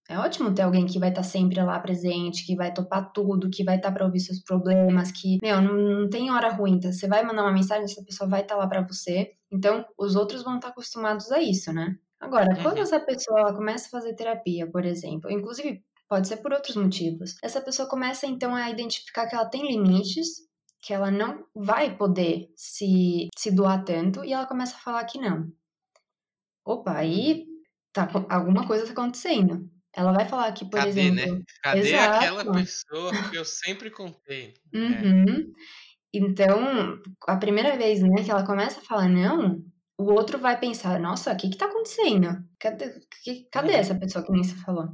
[0.08, 3.50] É ótimo ter alguém que vai estar tá sempre lá presente, que vai topar tudo,
[3.50, 6.78] que vai estar tá para ouvir seus problemas, que, meu, não, não tem hora ruim,
[6.78, 6.92] tá?
[6.92, 9.32] Você vai mandar uma mensagem, essa pessoa vai estar tá lá para você.
[9.50, 11.96] Então, os outros vão estar acostumados a isso, né?
[12.20, 12.62] Agora, uhum.
[12.62, 17.36] quando essa pessoa começa a fazer terapia, por exemplo, inclusive pode ser por outros motivos,
[17.42, 20.46] essa pessoa começa então a identificar que ela tem limites,
[20.80, 25.18] que ela não vai poder se, se doar tanto, e ela começa a falar que
[25.18, 25.50] não.
[26.64, 27.46] Opa, aí
[27.92, 29.68] tá, alguma coisa tá acontecendo.
[29.96, 31.36] Ela vai falar que, por Cadê, exemplo.
[31.36, 31.42] Né?
[31.62, 32.16] Cadê Exato.
[32.16, 34.54] aquela pessoa que eu sempre contei?
[34.74, 34.78] É.
[34.78, 35.24] Uhum.
[35.28, 35.85] É.
[36.16, 39.62] Então, a primeira vez né, que ela começa a falar não,
[39.98, 42.28] o outro vai pensar, nossa, o que que tá acontecendo?
[42.58, 43.78] Cadê, que, cadê uhum.
[43.78, 44.88] essa pessoa que nem você falou?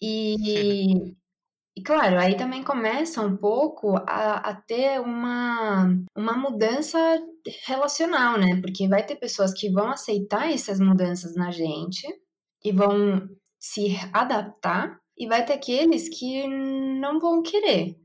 [0.00, 1.14] E,
[1.76, 6.98] e claro, aí também começa um pouco a, a, ter uma, uma mudança
[7.66, 8.60] relacional, né?
[8.60, 12.06] Porque vai ter pessoas que vão aceitar essas mudanças na gente
[12.64, 17.96] e vão se adaptar, e vai ter aqueles que não vão querer,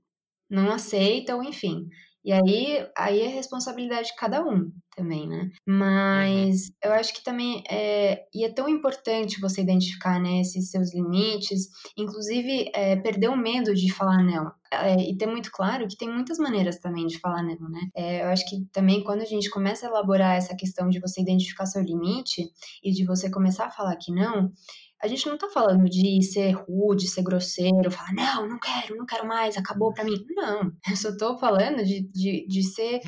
[0.48, 1.88] não aceitam, enfim.
[2.28, 5.50] E aí, aí é responsabilidade de cada um também, né?
[5.66, 6.76] Mas uhum.
[6.84, 11.70] eu acho que também é, e é tão importante você identificar né, esses seus limites,
[11.96, 14.52] inclusive é, perder o medo de falar não.
[14.70, 17.80] É, e ter muito claro que tem muitas maneiras também de falar não, né?
[17.96, 21.22] É, eu acho que também quando a gente começa a elaborar essa questão de você
[21.22, 22.44] identificar seu limite
[22.84, 24.52] e de você começar a falar que não,
[25.02, 29.06] a gente não tá falando de ser rude, ser grosseiro, falar, não, não quero, não
[29.06, 30.26] quero mais, acabou pra mim.
[30.30, 33.02] Não, eu só tô falando de, de, de ser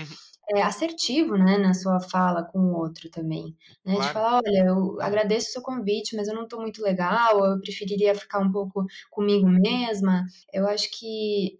[0.51, 3.55] é, assertivo, né, na sua fala com o outro também.
[3.85, 3.95] Né?
[3.95, 4.07] Claro.
[4.07, 7.59] De falar, olha, eu agradeço o seu convite, mas eu não tô muito legal, eu
[7.59, 10.25] preferiria ficar um pouco comigo mesma.
[10.53, 11.57] Eu acho que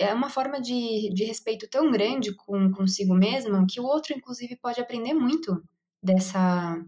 [0.00, 4.56] é uma forma de, de respeito tão grande com consigo mesma que o outro, inclusive,
[4.56, 5.62] pode aprender muito
[6.02, 6.82] dessa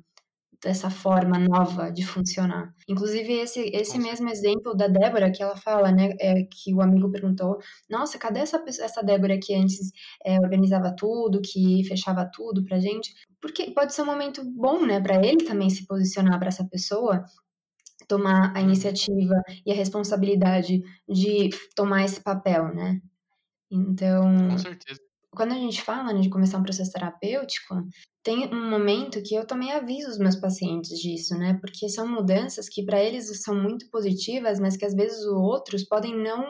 [0.64, 2.74] dessa forma nova de funcionar.
[2.88, 7.10] Inclusive, esse, esse mesmo exemplo da Débora, que ela fala, né, é, que o amigo
[7.10, 7.58] perguntou,
[7.88, 9.92] nossa, cadê essa, essa Débora que antes
[10.24, 13.14] é, organizava tudo, que fechava tudo pra gente?
[13.42, 17.22] Porque pode ser um momento bom, né, para ele também se posicionar para essa pessoa,
[18.08, 23.00] tomar a iniciativa e a responsabilidade de tomar esse papel, né?
[23.70, 25.00] Então, com certeza
[25.34, 27.74] quando a gente fala né, de começar um processo terapêutico,
[28.24, 31.58] tem um momento que eu também aviso os meus pacientes disso, né?
[31.60, 35.84] Porque são mudanças que para eles são muito positivas, mas que às vezes os outros
[35.84, 36.42] podem não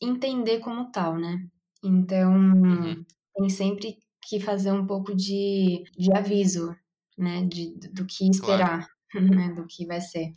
[0.00, 1.36] entender como tal, né?
[1.82, 3.04] Então, uhum.
[3.34, 6.76] tem sempre que fazer um pouco de, de aviso,
[7.18, 7.44] né?
[7.44, 9.26] De, do que esperar, claro.
[9.34, 9.52] né?
[9.52, 10.32] Do que vai ser.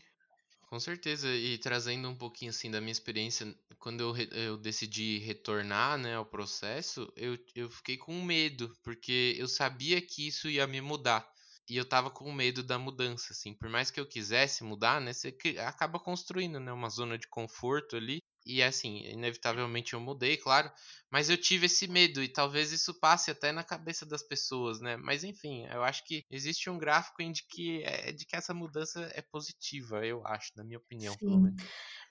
[0.73, 5.99] Com certeza, e trazendo um pouquinho assim da minha experiência, quando eu, eu decidi retornar
[5.99, 10.81] né, ao processo, eu, eu fiquei com medo, porque eu sabia que isso ia me
[10.81, 11.31] mudar.
[11.69, 13.53] E eu tava com medo da mudança, assim.
[13.53, 15.13] Por mais que eu quisesse mudar, né?
[15.13, 16.73] Você acaba construindo, né?
[16.73, 18.22] Uma zona de conforto ali.
[18.45, 20.71] E assim, inevitavelmente eu mudei, claro,
[21.11, 24.97] mas eu tive esse medo e talvez isso passe até na cabeça das pessoas, né?
[24.97, 28.53] Mas enfim, eu acho que existe um gráfico em de que, é, de que essa
[28.53, 31.55] mudança é positiva, eu acho, na minha opinião, Sim.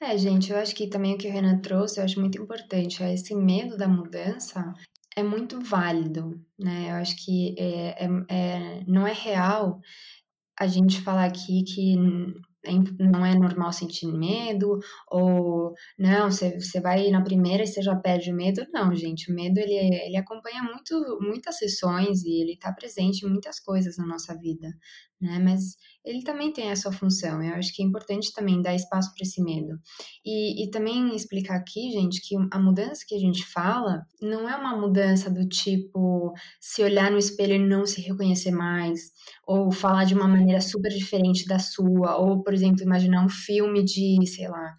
[0.00, 3.02] É, gente, eu acho que também o que o Renan trouxe, eu acho muito importante,
[3.02, 4.72] é esse medo da mudança
[5.16, 6.90] é muito válido, né?
[6.90, 9.80] Eu acho que é, é, é não é real
[10.58, 11.96] a gente falar aqui que
[12.98, 18.30] não é normal sentir medo, ou não, você, vai na primeira e você já perde
[18.30, 18.64] o medo.
[18.72, 23.28] Não, gente, o medo ele, ele acompanha muito, muitas sessões e ele está presente em
[23.28, 24.68] muitas coisas na nossa vida,
[25.22, 25.38] né?
[25.38, 27.42] Mas ele também tem a sua função.
[27.42, 29.78] Eu acho que é importante também dar espaço para esse medo.
[30.24, 34.56] E, e também explicar aqui, gente, que a mudança que a gente fala não é
[34.56, 39.12] uma mudança do tipo se olhar no espelho e não se reconhecer mais,
[39.46, 43.84] ou falar de uma maneira super diferente da sua, ou, por exemplo, imaginar um filme
[43.84, 44.74] de, sei lá,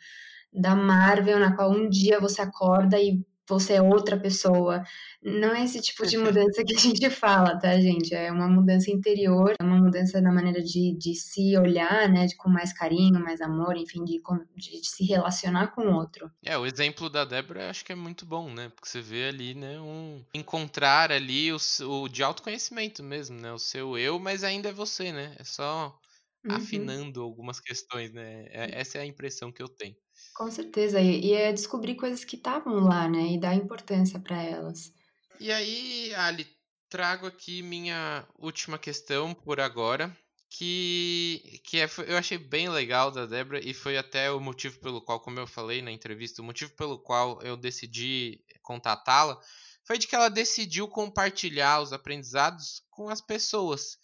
[0.51, 4.83] da Marvel, na qual um dia você acorda e você é outra pessoa.
[5.21, 8.13] Não é esse tipo de mudança que a gente fala, tá, gente?
[8.13, 12.35] É uma mudança interior, é uma mudança na maneira de, de se olhar, né, de,
[12.35, 14.21] com mais carinho, mais amor, enfim, de,
[14.55, 16.29] de, de se relacionar com o outro.
[16.43, 18.69] É, o exemplo da Débora acho que é muito bom, né?
[18.69, 23.51] Porque você vê ali, né, um encontrar ali o, o de autoconhecimento mesmo, né?
[23.51, 25.35] O seu eu, mas ainda é você, né?
[25.37, 25.97] É só
[26.45, 26.55] uhum.
[26.55, 28.45] afinando algumas questões, né?
[28.49, 29.95] É, essa é a impressão que eu tenho.
[30.33, 33.33] Com certeza, e, é descobrir coisas que estavam lá, né?
[33.33, 34.91] E dar importância para elas.
[35.39, 36.47] E aí, Ali,
[36.89, 40.15] trago aqui minha última questão por agora,
[40.49, 45.01] que, que é, eu achei bem legal da Débora e foi até o motivo pelo
[45.01, 49.39] qual, como eu falei na entrevista, o motivo pelo qual eu decidi contatá-la
[49.83, 53.97] foi de que ela decidiu compartilhar os aprendizados com as pessoas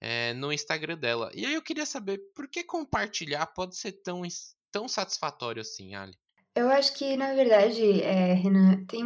[0.00, 1.30] é, no Instagram dela.
[1.34, 4.24] E aí eu queria saber por que compartilhar pode ser tão
[4.72, 6.14] tão satisfatório assim, Ali?
[6.54, 9.04] Eu acho que, na verdade, é, Renan, tem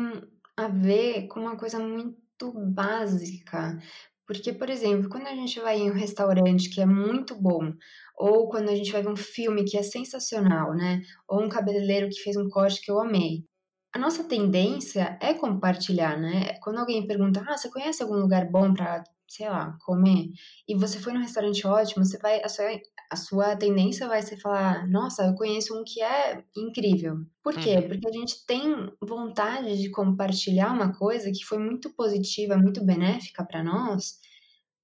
[0.57, 3.79] a ver com uma coisa muito básica.
[4.27, 7.73] Porque, por exemplo, quando a gente vai em um restaurante que é muito bom,
[8.17, 11.03] ou quando a gente vai ver um filme que é sensacional, né?
[11.29, 13.45] Ou um cabeleireiro que fez um corte que eu amei.
[13.93, 16.55] A nossa tendência é compartilhar, né?
[16.63, 20.31] Quando alguém pergunta, ah, você conhece algum lugar bom para sei lá, comer,
[20.69, 22.67] e você foi num restaurante ótimo, você vai, a sua,
[23.15, 27.19] a sua tendência vai ser falar, nossa, eu conheço um que é incrível.
[27.43, 27.77] Por quê?
[27.77, 27.89] Uhum.
[27.89, 33.45] Porque a gente tem vontade de compartilhar uma coisa que foi muito positiva, muito benéfica
[33.45, 34.19] para nós,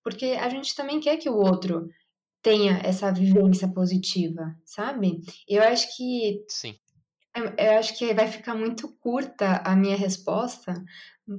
[0.03, 1.89] porque a gente também quer que o outro
[2.41, 5.21] tenha essa vivência positiva, sabe?
[5.47, 6.75] Eu acho que Sim.
[7.35, 10.75] Eu acho que vai ficar muito curta a minha resposta,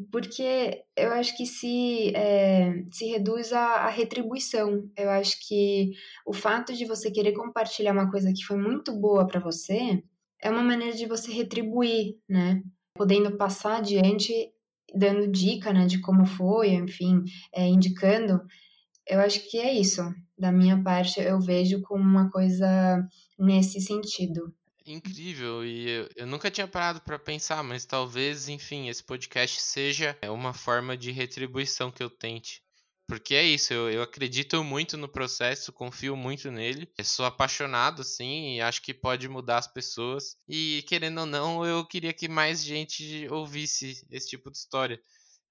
[0.09, 4.89] porque eu acho que se, é, se reduz à, retribuição.
[4.97, 5.91] Eu acho que
[6.25, 10.01] o fato de você querer compartilhar uma coisa que foi muito boa para você
[10.41, 12.63] é uma maneira de você retribuir, né?
[12.95, 14.33] Podendo passar adiante,
[14.95, 17.23] dando dica, né, de como foi, enfim,
[17.53, 18.41] é, indicando.
[19.07, 20.01] Eu acho que é isso.
[20.37, 23.05] Da minha parte, eu vejo como uma coisa
[23.37, 24.53] nesse sentido
[24.91, 30.17] incrível e eu, eu nunca tinha parado para pensar, mas talvez, enfim, esse podcast seja
[30.21, 32.61] é, uma forma de retribuição que eu tente.
[33.07, 38.01] porque é isso, eu, eu acredito muito no processo, confio muito nele, eu sou apaixonado,
[38.01, 40.37] assim, e acho que pode mudar as pessoas.
[40.47, 45.01] E querendo ou não, eu queria que mais gente ouvisse esse tipo de história.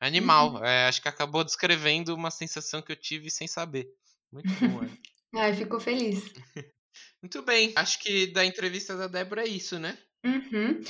[0.01, 0.65] Animal, uhum.
[0.65, 3.89] é, acho que acabou descrevendo uma sensação que eu tive sem saber.
[4.33, 4.83] Muito bom,
[5.37, 5.41] é.
[5.41, 6.25] Ai, ficou feliz.
[7.23, 9.97] muito bem, acho que da entrevista da Débora é isso, né?
[10.25, 10.81] Uhum.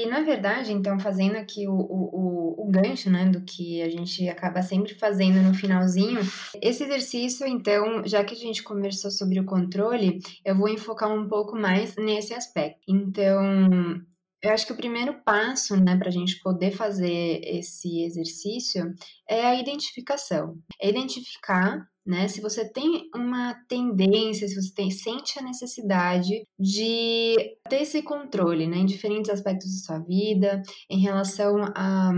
[0.00, 4.28] E na verdade, então, fazendo aqui o, o, o, gancho, né, do que a gente
[4.28, 6.20] acaba sempre fazendo no finalzinho,
[6.60, 11.28] esse exercício, então, já que a gente conversou sobre o controle, eu vou enfocar um
[11.28, 12.80] pouco mais nesse aspecto.
[12.88, 14.02] Então,
[14.44, 18.84] eu acho que o primeiro passo, né, para a gente poder fazer esse exercício
[19.28, 20.56] é a identificação.
[20.80, 22.28] É identificar né?
[22.28, 27.34] Se você tem uma tendência, se você tem, sente a necessidade de
[27.68, 32.12] ter esse controle, né, em diferentes aspectos da sua vida, em relação a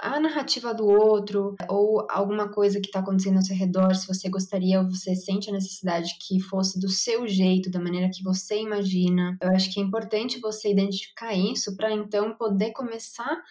[0.00, 4.28] a narrativa do outro ou alguma coisa que está acontecendo ao seu redor, se você
[4.28, 8.60] gostaria ou você sente a necessidade que fosse do seu jeito, da maneira que você
[8.60, 9.36] imagina.
[9.42, 13.42] Eu acho que é importante você identificar isso para então poder começar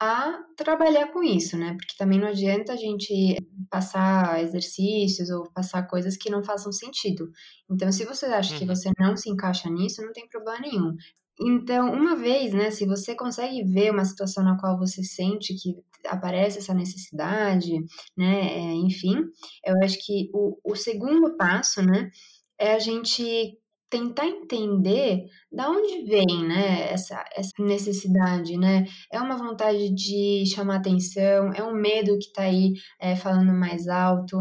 [0.00, 1.74] a trabalhar com isso, né?
[1.74, 3.36] Porque também não adianta a gente
[3.68, 7.30] passar exercícios ou passar coisas que não façam sentido.
[7.68, 8.58] Então, se você acha uhum.
[8.60, 10.96] que você não se encaixa nisso, não tem problema nenhum.
[11.40, 15.74] Então, uma vez, né, se você consegue ver uma situação na qual você sente que
[16.06, 17.72] aparece essa necessidade,
[18.16, 19.16] né, é, enfim,
[19.64, 22.10] eu acho que o, o segundo passo, né,
[22.58, 23.56] é a gente
[23.90, 28.84] tentar entender da onde vem, né, essa, essa necessidade, né?
[29.10, 33.88] É uma vontade de chamar atenção, é um medo que está aí é, falando mais
[33.88, 34.36] alto,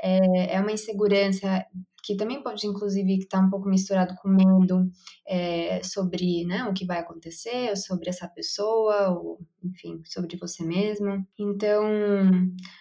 [0.00, 1.64] é, é uma insegurança
[2.02, 4.90] que também pode, inclusive, estar tá um pouco misturado com medo
[5.26, 11.24] é, sobre né, o que vai acontecer, sobre essa pessoa, ou, enfim, sobre você mesmo.
[11.38, 11.82] Então,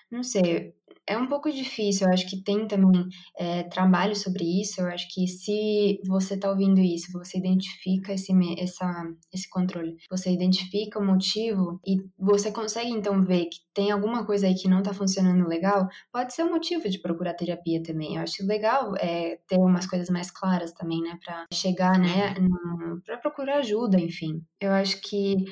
[0.10, 0.74] não sei,
[1.12, 3.06] é um pouco difícil, eu acho que tem também
[3.38, 8.32] é, trabalho sobre isso, eu acho que se você está ouvindo isso, você identifica esse,
[8.58, 14.26] essa, esse controle, você identifica o motivo e você consegue então ver que tem alguma
[14.26, 18.16] coisa aí que não está funcionando legal, pode ser um motivo de procurar terapia também.
[18.16, 23.02] Eu acho legal é, ter umas coisas mais claras também, né, para chegar, né, uhum.
[23.06, 24.42] para procurar ajuda, enfim.
[24.60, 25.46] Eu acho que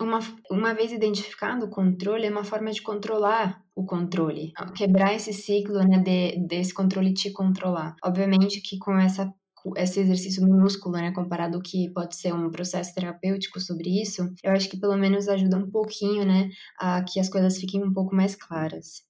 [0.00, 0.20] uma,
[0.50, 5.78] uma vez identificado o controle, é uma forma de controlar o controle, quebrar esse ciclo
[5.78, 7.96] né, de, desse controle te controlar.
[8.04, 9.32] Obviamente que com essa
[9.76, 14.52] esse exercício minúsculo, né, comparado ao que pode ser um processo terapêutico sobre isso, eu
[14.52, 18.14] acho que pelo menos ajuda um pouquinho, né, a que as coisas fiquem um pouco
[18.14, 19.02] mais claras.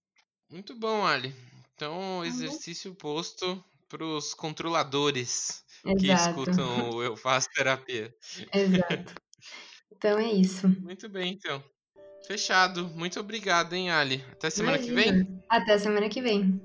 [0.51, 1.33] Muito bom, Ali.
[1.77, 2.25] Então, uhum.
[2.25, 5.99] exercício posto para os controladores Exato.
[6.01, 8.13] que escutam o Eu Faço Terapia.
[8.53, 9.15] Exato.
[9.93, 10.69] Então é isso.
[10.81, 11.63] Muito bem, então.
[12.27, 12.89] Fechado.
[12.95, 14.25] Muito obrigado, hein, Ali.
[14.33, 15.03] Até semana Imagina.
[15.03, 15.43] que vem.
[15.49, 16.61] Até semana que vem.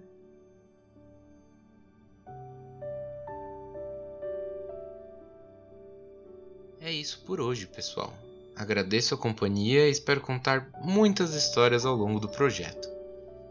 [6.79, 8.13] É isso por hoje, pessoal.
[8.55, 12.87] Agradeço a companhia e espero contar muitas histórias ao longo do projeto.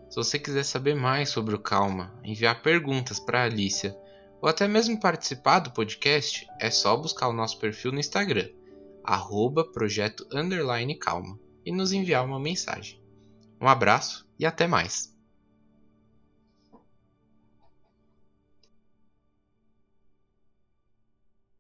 [0.09, 3.97] Se você quiser saber mais sobre o Calma, enviar perguntas para a Alicia
[4.41, 8.49] ou até mesmo participar do podcast, é só buscar o nosso perfil no Instagram,
[9.03, 10.25] arroba projeto
[11.01, 13.01] calma, e nos enviar uma mensagem.
[13.61, 15.14] Um abraço e até mais!